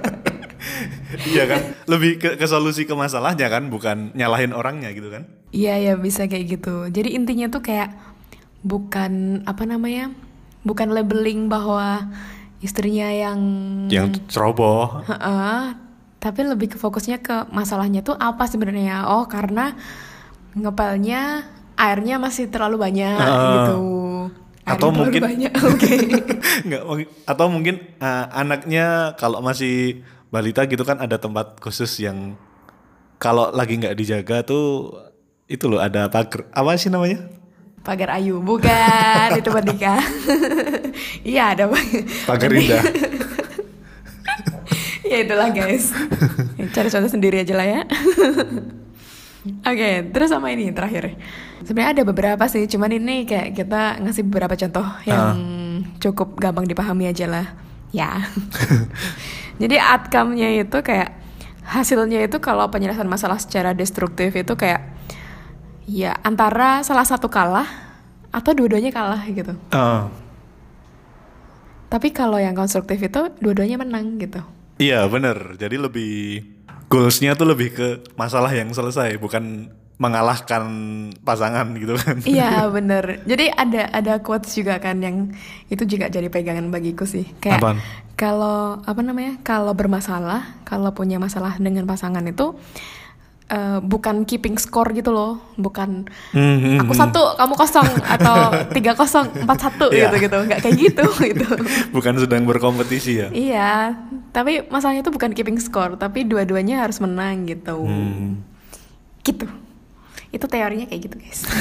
Iya 1.28 1.44
kan 1.46 1.62
lebih 1.86 2.12
ke, 2.18 2.30
ke 2.36 2.46
solusi 2.46 2.84
ke 2.84 2.94
masalahnya 2.94 3.48
kan 3.48 3.68
bukan 3.68 4.12
nyalahin 4.13 4.52
orangnya 4.52 4.92
gitu 4.92 5.08
kan 5.08 5.28
Iya 5.48 5.80
ya 5.80 5.94
bisa 5.96 6.26
kayak 6.26 6.60
gitu. 6.60 6.88
Jadi 6.88 7.16
intinya 7.16 7.48
tuh 7.48 7.62
kayak 7.62 7.96
bukan 8.62 9.44
apa 9.44 9.63
namanya, 9.63 10.12
bukan 10.62 10.92
labeling 10.92 11.48
bahwa 11.48 12.12
istrinya 12.60 13.08
yang 13.08 13.40
yang 13.88 14.12
ceroboh 14.28 15.06
Heeh, 15.06 15.72
tapi 16.18 16.40
lebih 16.44 16.74
ke 16.74 16.78
fokusnya 16.78 17.22
ke 17.22 17.48
masalahnya 17.50 18.04
tuh 18.04 18.13
apa 18.13 18.44
sebenarnya? 18.44 19.08
Oh, 19.08 19.24
karena 19.24 19.72
ngepelnya 20.52 21.46
airnya 21.76 22.18
masih 22.18 22.50
terlalu 22.50 22.82
banyak 22.82 23.16
Heeh. 23.16 23.52
gitu. 23.54 23.82
Airnya 24.68 24.76
Atau 24.76 24.88
terlalu 24.90 25.00
mungkin- 25.00 25.24
banyak. 25.24 25.52
Oke. 25.63 25.94
nggak 26.68 26.84
mungkin- 26.84 27.10
atau 27.24 27.46
mungkin 27.48 27.76
eh, 27.98 28.26
anaknya 28.34 28.86
kalau 29.16 29.40
masih 29.40 30.04
balita 30.28 30.68
gitu 30.68 30.84
kan 30.84 31.00
ada 31.00 31.16
tempat 31.16 31.56
khusus 31.63 32.04
yang 32.04 32.36
kalau 33.18 33.50
lagi 33.52 33.80
nggak 33.80 33.98
dijaga 33.98 34.44
tuh 34.44 34.94
itu 35.48 35.63
loh 35.72 35.80
ada 35.80 36.12
pagar 36.12 36.52
apa 36.52 36.76
sih 36.76 36.92
namanya 36.92 37.24
Pagar 37.88 38.20
Ayu, 38.20 38.44
bukan 38.44 39.40
itu 39.40 39.48
Merdeka. 39.48 39.96
Iya 41.24 41.56
ada 41.56 41.72
pagar 42.28 42.52
indah 42.52 42.84
ya 45.12 45.18
itulah 45.24 45.50
guys. 45.56 45.96
Cari 46.76 46.90
contoh 46.92 47.12
sendiri 47.12 47.42
aja 47.42 47.54
lah 47.56 47.68
ya. 47.68 47.82
Oke, 49.72 50.12
terus 50.12 50.28
sama 50.28 50.52
ini 50.52 50.76
terakhir. 50.76 51.16
Sebenarnya 51.63 52.02
ada 52.02 52.04
beberapa 52.04 52.44
sih, 52.52 52.68
cuman 52.68 52.92
ini 52.92 53.24
kayak 53.24 53.56
kita 53.56 54.04
ngasih 54.04 54.28
beberapa 54.28 54.60
contoh 54.60 54.88
yang 55.08 55.38
cukup 56.04 56.36
gampang 56.36 56.68
dipahami 56.68 57.08
aja 57.08 57.26
lah. 57.30 57.48
Ya. 57.96 58.28
Jadi 59.58 59.76
outcome-nya 59.78 60.62
itu 60.62 60.78
kayak 60.82 61.17
hasilnya 61.67 62.24
itu 62.24 62.38
kalau 62.39 62.70
penyelesaian 62.70 63.10
masalah 63.10 63.41
secara 63.41 63.74
destruktif 63.74 64.32
itu 64.32 64.54
kayak 64.54 64.96
ya 65.89 66.13
antara 66.22 66.86
salah 66.86 67.04
satu 67.04 67.28
kalah 67.28 67.67
atau 68.30 68.52
dua-duanya 68.54 68.93
kalah 68.93 69.24
gitu. 69.28 69.52
Eh, 69.74 70.02
Tapi 71.88 72.12
kalau 72.12 72.36
yang 72.38 72.52
konstruktif 72.54 73.00
itu 73.00 73.32
dua-duanya 73.39 73.80
menang 73.80 74.20
gitu. 74.20 74.43
iya 74.78 75.08
bener 75.10 75.58
jadi 75.58 75.80
lebih 75.80 76.43
goalsnya 76.86 77.34
tuh 77.34 77.50
lebih 77.50 77.74
ke 77.74 77.88
masalah 78.13 78.52
yang 78.54 78.70
selesai 78.70 79.17
bukan 79.17 79.72
mengalahkan 79.97 80.63
pasangan 81.21 81.73
gitu 81.73 81.97
kan 81.97 82.21
Iya 82.21 82.65
bener. 82.75 83.25
Jadi 83.25 83.49
ada 83.49 83.89
ada 83.89 84.13
quotes 84.21 84.53
juga 84.53 84.77
kan 84.77 85.01
yang 85.01 85.33
itu 85.67 85.83
juga 85.83 86.05
jadi 86.07 86.29
pegangan 86.29 86.69
bagiku 86.69 87.03
sih. 87.03 87.25
Kayak 87.41 87.62
Apaan? 87.62 87.77
kalau 88.13 88.77
apa 88.81 89.01
namanya 89.01 89.41
kalau 89.41 89.73
bermasalah, 89.73 90.62
kalau 90.63 90.93
punya 90.93 91.17
masalah 91.17 91.57
dengan 91.57 91.86
pasangan 91.86 92.21
itu 92.23 92.53
eh, 93.47 93.79
bukan 93.79 94.21
keeping 94.25 94.57
score 94.57 94.91
gitu 94.91 95.10
loh, 95.10 95.41
bukan 95.55 96.05
Hmm, 96.29 96.57
hmm, 96.60 96.77
aku 96.77 96.93
hmm. 96.93 97.01
satu 97.01 97.21
kamu 97.33 97.53
kosong 97.55 97.89
atau 98.17 98.38
tiga 98.73 98.93
kosong 98.93 99.33
empat 99.45 99.57
satu 99.65 99.89
Iya. 99.89 100.13
gitu 100.13 100.29
gitu, 100.29 100.38
nggak 100.45 100.60
kayak 100.62 100.77
gitu 100.77 101.05
gitu. 101.33 101.47
bukan 101.89 102.13
sedang 102.19 102.45
berkompetisi 102.45 103.12
ya 103.17 103.27
Iya, 103.31 103.97
tapi 104.29 104.62
masalahnya 104.67 105.01
itu 105.01 105.10
bukan 105.10 105.33
keeping 105.33 105.57
score, 105.57 105.97
tapi 105.97 106.21
dua-duanya 106.21 106.86
harus 106.86 107.01
menang 107.01 107.49
gitu. 107.49 107.81
Hmm. 107.81 108.45
Gitu. 109.23 109.47
Itu 110.30 110.46
teorinya 110.46 110.86
kayak 110.86 111.02
gitu 111.04 111.16
guys. 111.18 111.42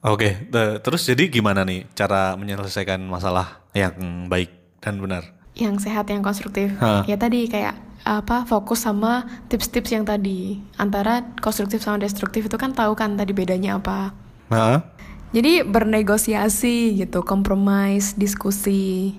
Oke, 0.00 0.46
te- 0.46 0.78
terus 0.78 1.02
jadi 1.02 1.26
gimana 1.26 1.66
nih 1.66 1.90
cara 1.92 2.38
menyelesaikan 2.38 3.02
masalah 3.02 3.62
yang 3.72 3.94
baik 4.26 4.50
dan 4.78 4.98
benar? 4.98 5.24
yang 5.58 5.74
sehat 5.76 6.06
yang 6.06 6.22
konstruktif 6.22 6.70
Hah. 6.78 7.02
ya 7.02 7.18
tadi 7.18 7.50
kayak 7.50 7.74
apa 8.06 8.46
fokus 8.46 8.78
sama 8.78 9.26
tips-tips 9.50 9.90
yang 9.90 10.06
tadi 10.06 10.62
antara 10.78 11.34
konstruktif 11.42 11.82
sama 11.82 11.98
destruktif 11.98 12.46
itu 12.46 12.54
kan 12.54 12.70
tahu 12.70 12.94
kan 12.94 13.18
tadi 13.18 13.34
bedanya 13.34 13.74
apa 13.74 14.14
Hah? 14.54 14.86
jadi 15.34 15.66
bernegosiasi 15.66 16.94
gitu 16.94 17.26
kompromis 17.26 18.14
diskusi 18.14 19.18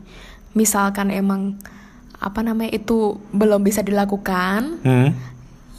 misalkan 0.56 1.12
emang 1.12 1.60
apa 2.16 2.40
namanya 2.40 2.72
itu 2.72 3.20
belum 3.36 3.60
bisa 3.60 3.84
dilakukan 3.84 4.80
Hmm. 4.80 5.12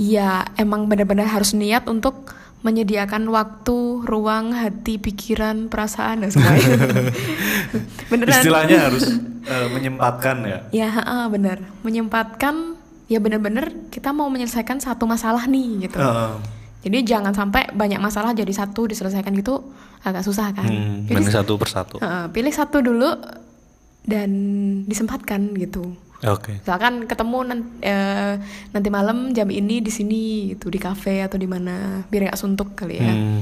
Ya 0.00 0.48
emang 0.56 0.88
benar-benar 0.88 1.28
harus 1.28 1.52
niat 1.52 1.84
untuk 1.84 2.32
menyediakan 2.60 3.28
waktu, 3.28 4.04
ruang, 4.04 4.52
hati, 4.52 5.00
pikiran, 5.00 5.68
perasaan 5.72 6.24
dan 6.24 6.28
semuanya. 6.32 6.76
Beneran. 8.12 8.40
Istilahnya 8.40 8.76
harus 8.88 9.16
eh, 9.48 9.68
menyempatkan 9.72 10.44
ya. 10.44 10.58
Ya, 10.72 10.88
heeh, 10.92 11.24
bener. 11.32 11.64
Menyempatkan 11.84 12.76
ya 13.08 13.16
bener-bener 13.16 13.72
kita 13.88 14.12
mau 14.12 14.28
menyelesaikan 14.28 14.80
satu 14.80 15.08
masalah 15.08 15.48
nih 15.48 15.88
gitu. 15.88 16.00
Heeh. 16.00 16.32
Jadi 16.80 16.98
jangan 17.04 17.36
sampai 17.36 17.68
banyak 17.76 18.00
masalah 18.00 18.32
jadi 18.32 18.52
satu 18.52 18.88
diselesaikan 18.88 19.36
gitu 19.36 19.60
agak 20.00 20.24
susah 20.24 20.52
kan. 20.56 20.64
Hmm, 20.64 21.04
mending 21.08 21.32
satu 21.32 21.60
persatu. 21.60 22.00
heeh, 22.00 22.24
pilih 22.32 22.52
satu 22.52 22.80
dulu 22.80 23.20
dan 24.04 24.30
disempatkan 24.84 25.52
gitu. 25.60 25.92
Oke. 26.22 26.58
Misalkan 26.58 27.04
ketemu 27.04 27.38
nan- 27.42 27.72
eh, 27.80 28.34
nanti 28.70 28.88
malam 28.88 29.32
jam 29.32 29.48
ini 29.48 29.80
di 29.80 29.88
sini 29.88 30.22
gitu 30.50 30.68
di 30.68 30.76
kafe 30.76 31.20
atau 31.20 31.34
di 31.34 31.46
mana 31.46 32.04
biar 32.04 32.28
nggak 32.28 32.36
suntuk 32.36 32.74
kali 32.74 32.96
ya. 32.96 33.08
Hmm. 33.08 33.40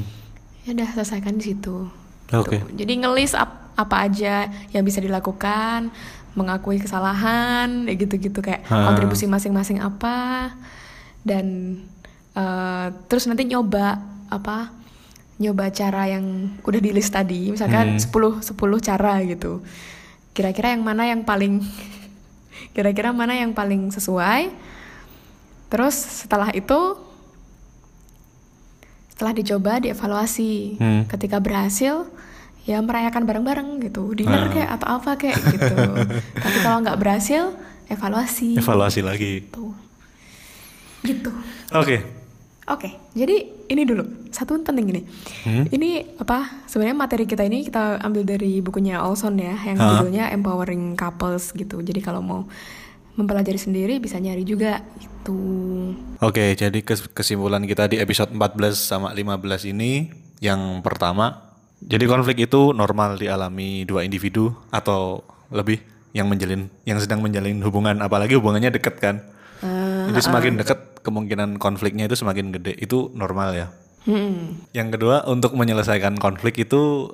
Ya 0.62 0.74
udah 0.74 0.88
selesaikan 0.92 1.34
di 1.34 1.44
situ. 1.48 1.90
Oke. 2.30 2.60
Gitu. 2.60 2.66
Jadi 2.76 2.92
ngelis 2.98 3.34
ap- 3.34 3.74
apa 3.74 4.04
aja 4.04 4.46
yang 4.68 4.82
bisa 4.82 4.98
dilakukan, 4.98 5.90
mengakui 6.32 6.78
kesalahan, 6.78 7.82
ya 7.84 7.94
gitu-gitu 7.94 8.38
kayak 8.38 8.62
Ha. 8.64 8.86
kontribusi 8.86 9.26
masing-masing 9.26 9.78
apa, 9.78 10.54
dan 11.20 11.78
eh, 12.32 12.86
terus 13.08 13.26
nanti 13.26 13.42
nyoba 13.42 13.98
apa, 14.28 14.70
nyoba 15.36 15.70
cara 15.70 16.06
yang 16.06 16.54
udah 16.60 16.78
di 16.78 16.90
list 16.90 17.10
tadi, 17.10 17.50
misalkan 17.50 17.94
Hmm. 17.94 18.00
10 18.00 18.38
10 18.38 18.78
cara 18.78 19.18
gitu. 19.20 19.66
Kira-kira 20.30 20.70
yang 20.70 20.82
mana 20.82 21.02
yang 21.04 21.22
paling, 21.22 21.58
kira-kira 22.70 23.10
mana 23.10 23.32
yang 23.32 23.50
paling 23.50 23.88
sesuai. 23.88 24.52
Terus 25.68 25.94
setelah 25.94 26.48
itu 26.50 26.96
setelah 29.08 29.34
dicoba 29.34 29.72
dievaluasi 29.78 30.78
Hmm. 30.78 31.02
ketika 31.06 31.38
berhasil 31.38 32.06
ya 32.62 32.78
merayakan 32.78 33.24
bareng-bareng 33.24 33.82
gitu 33.82 34.14
dinner 34.14 34.46
Ah. 34.46 34.48
kayak 34.48 34.70
atau 34.78 34.88
apa 34.92 35.10
kayak 35.16 35.38
gitu 35.56 35.74
tapi 36.36 36.56
kalau 36.60 36.78
nggak 36.78 36.94
berhasil 36.96 37.50
evaluasi 37.86 38.54
Evaluasi 38.54 39.00
lagi. 39.00 39.42
gitu 39.42 39.74
gitu 41.02 41.32
Oke. 41.72 42.04
oke 42.64 42.88
jadi 43.12 43.50
ini 43.68 43.82
dulu 43.84 44.02
satu 44.28 44.56
penting 44.58 44.86
ini 44.88 45.02
Hmm? 45.44 45.64
ini 45.68 45.90
apa 46.16 46.64
sebenarnya 46.64 46.96
materi 46.96 47.24
kita 47.24 47.42
ini 47.42 47.62
kita 47.62 48.00
ambil 48.00 48.24
dari 48.26 48.58
bukunya 48.58 48.98
Olson 48.98 49.36
ya 49.36 49.54
yang 49.58 49.76
Ah. 49.76 49.94
judulnya 49.94 50.28
Empowering 50.30 50.92
Couples 50.94 51.52
gitu 51.52 51.78
jadi 51.78 52.00
kalau 52.00 52.20
mau 52.20 52.40
mempelajari 53.14 53.56
sendiri 53.56 53.98
bisa 53.98 54.16
nyari 54.16 54.42
juga 54.42 54.80
gitu 54.96 55.36
Oke, 56.18 56.54
jadi 56.54 56.78
kes- 56.78 57.08
kesimpulan 57.08 57.62
kita 57.62 57.86
di 57.86 57.96
episode 57.96 58.30
14 58.30 58.48
sama 58.74 59.10
15 59.10 59.66
ini 59.66 60.08
yang 60.38 60.80
pertama, 60.80 61.50
jadi 61.78 62.06
konflik 62.06 62.40
itu 62.40 62.70
normal 62.72 63.14
dialami 63.16 63.82
dua 63.82 64.02
individu 64.02 64.50
atau 64.68 65.20
lebih 65.48 65.82
yang 66.10 66.26
menjalin 66.26 66.70
yang 66.82 66.96
sedang 66.96 67.18
menjalin 67.18 67.58
hubungan 67.60 67.98
apalagi 67.98 68.34
hubungannya 68.34 68.70
deket 68.70 68.96
kan. 68.96 69.16
Jadi 70.08 70.20
semakin 70.22 70.52
deket 70.56 70.78
kemungkinan 71.00 71.56
konfliknya 71.56 72.04
itu 72.04 72.14
semakin 72.14 72.50
gede. 72.50 72.72
Itu 72.74 73.12
normal 73.12 73.52
ya. 73.52 73.66
hmm. 74.04 74.72
Yang 74.72 74.88
kedua, 74.94 75.24
untuk 75.24 75.52
menyelesaikan 75.52 76.16
konflik 76.16 76.58
itu 76.58 77.12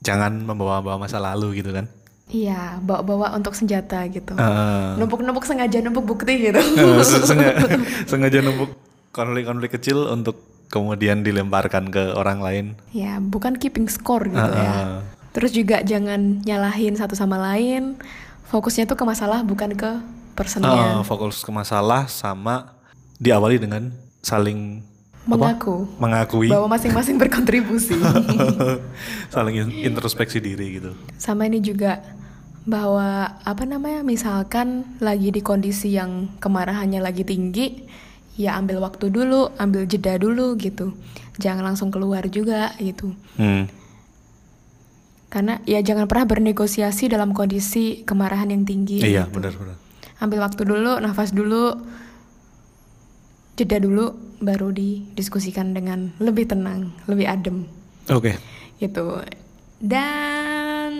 jangan 0.00 0.42
membawa-bawa 0.42 0.98
masa 0.98 1.16
lalu 1.16 1.60
gitu 1.60 1.70
kan. 1.70 1.86
Iya, 2.26 2.80
bawa-bawa 2.80 3.32
untuk 3.32 3.52
senjata 3.52 4.08
gitu. 4.08 4.32
Eh, 4.32 4.90
Numpuk-numpuk 4.96 5.44
sengaja 5.44 5.78
numpuk 5.78 6.08
bukti 6.08 6.48
gitu. 6.48 6.60
Se- 7.04 7.22
sengaja, 7.22 7.60
sengaja 8.10 8.38
numpuk 8.40 8.72
konflik-konflik 9.10 9.76
kecil 9.76 10.08
untuk 10.08 10.40
kemudian 10.66 11.20
dilemparkan 11.20 11.92
ke 11.92 12.16
orang 12.16 12.40
lain. 12.40 12.66
ya, 12.90 13.20
bukan 13.20 13.60
keeping 13.60 13.84
score 13.84 14.24
gitu 14.24 14.40
Ah, 14.40 14.56
ya. 14.56 14.72
Terus 15.32 15.52
juga 15.52 15.80
jangan 15.80 16.40
nyalahin 16.42 16.96
satu 16.96 17.12
sama 17.12 17.36
lain. 17.36 18.00
Fokusnya 18.48 18.84
tuh 18.84 18.96
ke 18.96 19.04
masalah 19.04 19.44
bukan 19.44 19.72
ke 19.72 20.00
personnya. 20.32 20.98
Eh, 20.98 21.02
fokus 21.02 21.40
ke 21.40 21.50
masalah 21.50 22.06
sama 22.06 22.74
diawali 23.16 23.56
dengan 23.56 23.92
saling 24.18 24.82
Mengaku 25.22 25.86
mengakui, 25.96 26.50
bahwa 26.50 26.66
masing-masing 26.68 27.14
berkontribusi. 27.14 27.94
saling 29.34 29.54
in- 29.56 29.86
introspeksi 29.86 30.42
diri 30.42 30.76
gitu. 30.76 30.98
sama 31.14 31.46
ini 31.46 31.62
juga 31.62 32.02
bahwa 32.62 33.30
apa 33.38 33.62
namanya 33.62 34.02
misalkan 34.02 34.82
lagi 34.98 35.30
di 35.30 35.38
kondisi 35.38 35.94
yang 35.94 36.26
kemarahannya 36.38 36.98
lagi 36.98 37.22
tinggi 37.22 37.86
ya 38.34 38.54
ambil 38.56 38.78
waktu 38.80 39.10
dulu 39.10 39.50
ambil 39.56 39.82
jeda 39.84 40.14
dulu 40.16 40.54
gitu 40.56 40.90
jangan 41.36 41.70
langsung 41.70 41.90
keluar 41.90 42.26
juga 42.26 42.74
gitu 42.76 43.14
Hmm. 43.34 43.70
karena 45.26 45.58
ya 45.64 45.80
jangan 45.80 46.04
pernah 46.04 46.26
bernegosiasi 46.28 47.08
dalam 47.08 47.32
kondisi 47.32 48.02
kemarahan 48.02 48.46
yang 48.48 48.62
tinggi 48.62 49.00
Iya, 49.00 49.26
gitu. 49.26 49.38
benar-benar. 49.38 49.76
Ambil 50.22 50.38
waktu 50.40 50.62
dulu 50.62 51.02
nafas 51.02 51.34
dulu 51.34 51.74
jeda 53.58 53.76
dulu 53.76 54.14
baru 54.38 54.70
didiskusikan 54.70 55.74
dengan 55.74 56.14
lebih 56.18 56.46
tenang 56.46 56.94
lebih 57.04 57.26
adem 57.26 57.66
Oke. 58.08 58.38
gitu 58.78 59.18
dan 59.78 60.90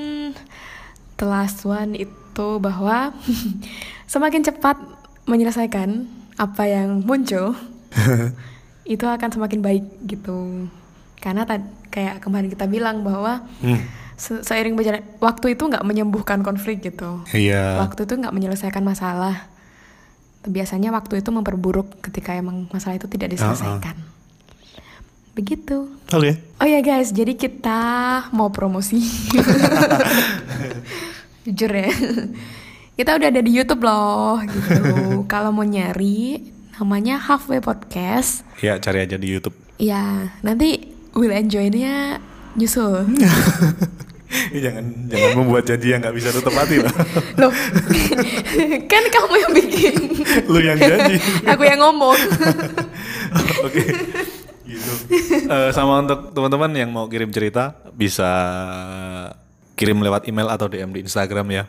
the 1.16 1.26
last 1.26 1.62
one 1.62 1.94
itu 1.94 2.48
bahwa 2.58 3.14
semakin 4.12 4.42
cepat 4.42 4.76
menyelesaikan 5.24 6.06
apa 6.34 6.66
yang 6.66 7.02
muncul 7.02 7.54
itu 8.84 9.04
akan 9.06 9.30
semakin 9.30 9.60
baik 9.62 9.84
gitu 10.04 10.66
karena 11.22 11.46
tadi 11.46 11.62
kayak 11.88 12.18
kemarin 12.18 12.50
kita 12.50 12.66
bilang 12.66 13.06
bahwa 13.06 13.46
Hmm. 13.62 13.78
Se- 14.22 14.40
seiring 14.40 14.78
berjalan 14.78 15.02
waktu 15.18 15.52
itu 15.52 15.66
nggak 15.66 15.82
menyembuhkan 15.82 16.40
konflik 16.40 16.80
gitu 16.80 17.20
Iya. 17.34 17.82
waktu 17.82 18.06
itu 18.06 18.14
nggak 18.14 18.30
menyelesaikan 18.30 18.80
masalah 18.80 19.50
biasanya 20.42 20.90
waktu 20.90 21.18
itu 21.18 21.28
memperburuk 21.28 21.98
ketika 22.00 22.32
emang 22.32 22.70
masalah 22.70 22.94
itu 22.94 23.06
tidak 23.06 23.30
diselesaikan 23.30 23.94
begitu 25.32 25.88
Oke. 26.12 26.36
Oh 26.60 26.68
ya 26.68 26.78
guys, 26.78 27.08
jadi 27.08 27.32
kita 27.32 27.80
mau 28.30 28.52
promosi. 28.52 29.00
Jujur 31.44 31.72
ya. 31.72 31.88
Kita 32.92 33.16
udah 33.16 33.28
ada 33.32 33.40
di 33.40 33.48
YouTube 33.48 33.80
loh 33.80 34.36
gitu. 34.44 35.24
Kalau 35.32 35.48
mau 35.48 35.64
nyari 35.64 36.52
namanya 36.76 37.16
Halfway 37.16 37.58
Podcast. 37.58 38.44
Ya, 38.60 38.76
cari 38.76 39.02
aja 39.02 39.16
di 39.16 39.26
YouTube. 39.26 39.56
Ya, 39.80 40.30
nanti 40.44 40.92
will 41.16 41.32
enjoy-nya 41.32 42.20
nyusul. 42.54 43.08
Ih, 44.32 44.60
jangan 44.64 44.84
jangan 45.12 45.30
membuat 45.36 45.64
janji 45.68 45.92
yang 45.92 46.00
nggak 46.00 46.16
bisa 46.16 46.28
ditepati 46.32 46.76
lah. 46.80 46.94
Loh. 47.36 47.52
kan 48.92 49.02
kamu 49.12 49.34
yang 49.36 49.52
bikin. 49.52 49.94
Lu 50.48 50.58
yang 50.60 50.78
janji. 50.80 51.16
Aku 51.52 51.62
yang 51.68 51.80
ngomong. 51.80 52.16
Oke. 53.68 53.82
Gitu. 54.64 54.92
Eh, 55.52 55.70
sama 55.76 56.00
untuk 56.00 56.32
teman-teman 56.32 56.72
yang 56.72 56.88
mau 56.88 57.04
kirim 57.04 57.28
cerita 57.28 57.76
bisa 57.92 58.30
kirim 59.76 60.00
lewat 60.00 60.24
email 60.28 60.48
atau 60.48 60.68
DM 60.68 60.96
di 60.96 61.00
Instagram 61.04 61.46
ya. 61.52 61.64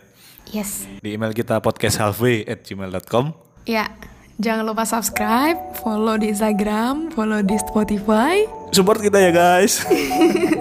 yes. 0.55 0.87
Di 1.03 1.19
email 1.19 1.35
kita 1.35 1.59
podcasthalfway@gmail.com. 1.59 3.35
Ya, 3.67 3.91
jangan 4.39 4.63
lupa 4.63 4.87
subscribe, 4.87 5.59
follow 5.83 6.15
di 6.15 6.31
Instagram, 6.31 7.11
follow 7.11 7.43
di 7.43 7.59
Spotify. 7.59 8.62
Support 8.73 9.05
kita 9.05 9.21
ya 9.21 9.29
guys. 9.29 9.85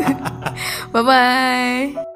Bye 0.92 1.02
bye. 1.02 2.11